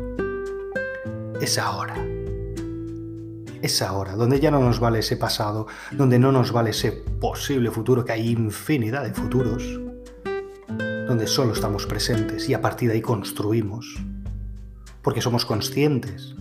Es 1.39 1.57
ahora. 1.59 1.95
Es 3.61 3.81
ahora, 3.81 4.17
donde 4.17 4.41
ya 4.41 4.51
no 4.51 4.59
nos 4.59 4.81
vale 4.81 4.99
ese 4.99 5.15
pasado, 5.15 5.67
donde 5.93 6.19
no 6.19 6.33
nos 6.33 6.51
vale 6.51 6.71
ese 6.71 6.91
posible 6.91 7.71
futuro, 7.71 8.03
que 8.03 8.11
hay 8.11 8.29
infinidad 8.29 9.05
de 9.05 9.13
futuros, 9.13 9.63
donde 11.07 11.25
solo 11.25 11.53
estamos 11.53 11.85
presentes 11.85 12.49
y 12.49 12.53
a 12.53 12.59
partir 12.59 12.89
de 12.89 12.95
ahí 12.95 13.01
construimos, 13.01 13.95
porque 15.01 15.21
somos 15.21 15.45
conscientes 15.45 16.35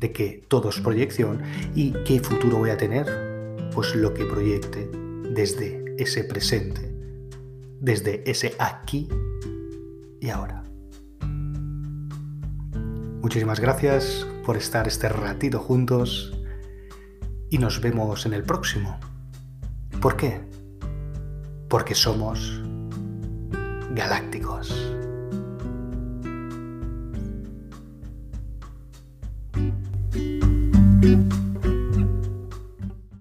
de 0.00 0.12
que 0.12 0.46
todo 0.48 0.70
es 0.70 0.80
proyección 0.80 1.42
y 1.74 1.92
qué 2.04 2.20
futuro 2.20 2.56
voy 2.56 2.70
a 2.70 2.78
tener, 2.78 3.31
pues 3.74 3.94
lo 3.94 4.12
que 4.14 4.24
proyecte 4.24 4.90
desde 5.30 5.94
ese 5.98 6.24
presente, 6.24 6.94
desde 7.80 8.22
ese 8.30 8.54
aquí 8.58 9.08
y 10.20 10.28
ahora. 10.28 10.64
Muchísimas 13.22 13.60
gracias 13.60 14.26
por 14.44 14.56
estar 14.56 14.86
este 14.88 15.08
ratito 15.08 15.58
juntos 15.58 16.36
y 17.50 17.58
nos 17.58 17.80
vemos 17.80 18.26
en 18.26 18.34
el 18.34 18.42
próximo. 18.42 18.98
¿Por 20.00 20.16
qué? 20.16 20.40
Porque 21.68 21.94
somos 21.94 22.60
galácticos. 23.94 24.92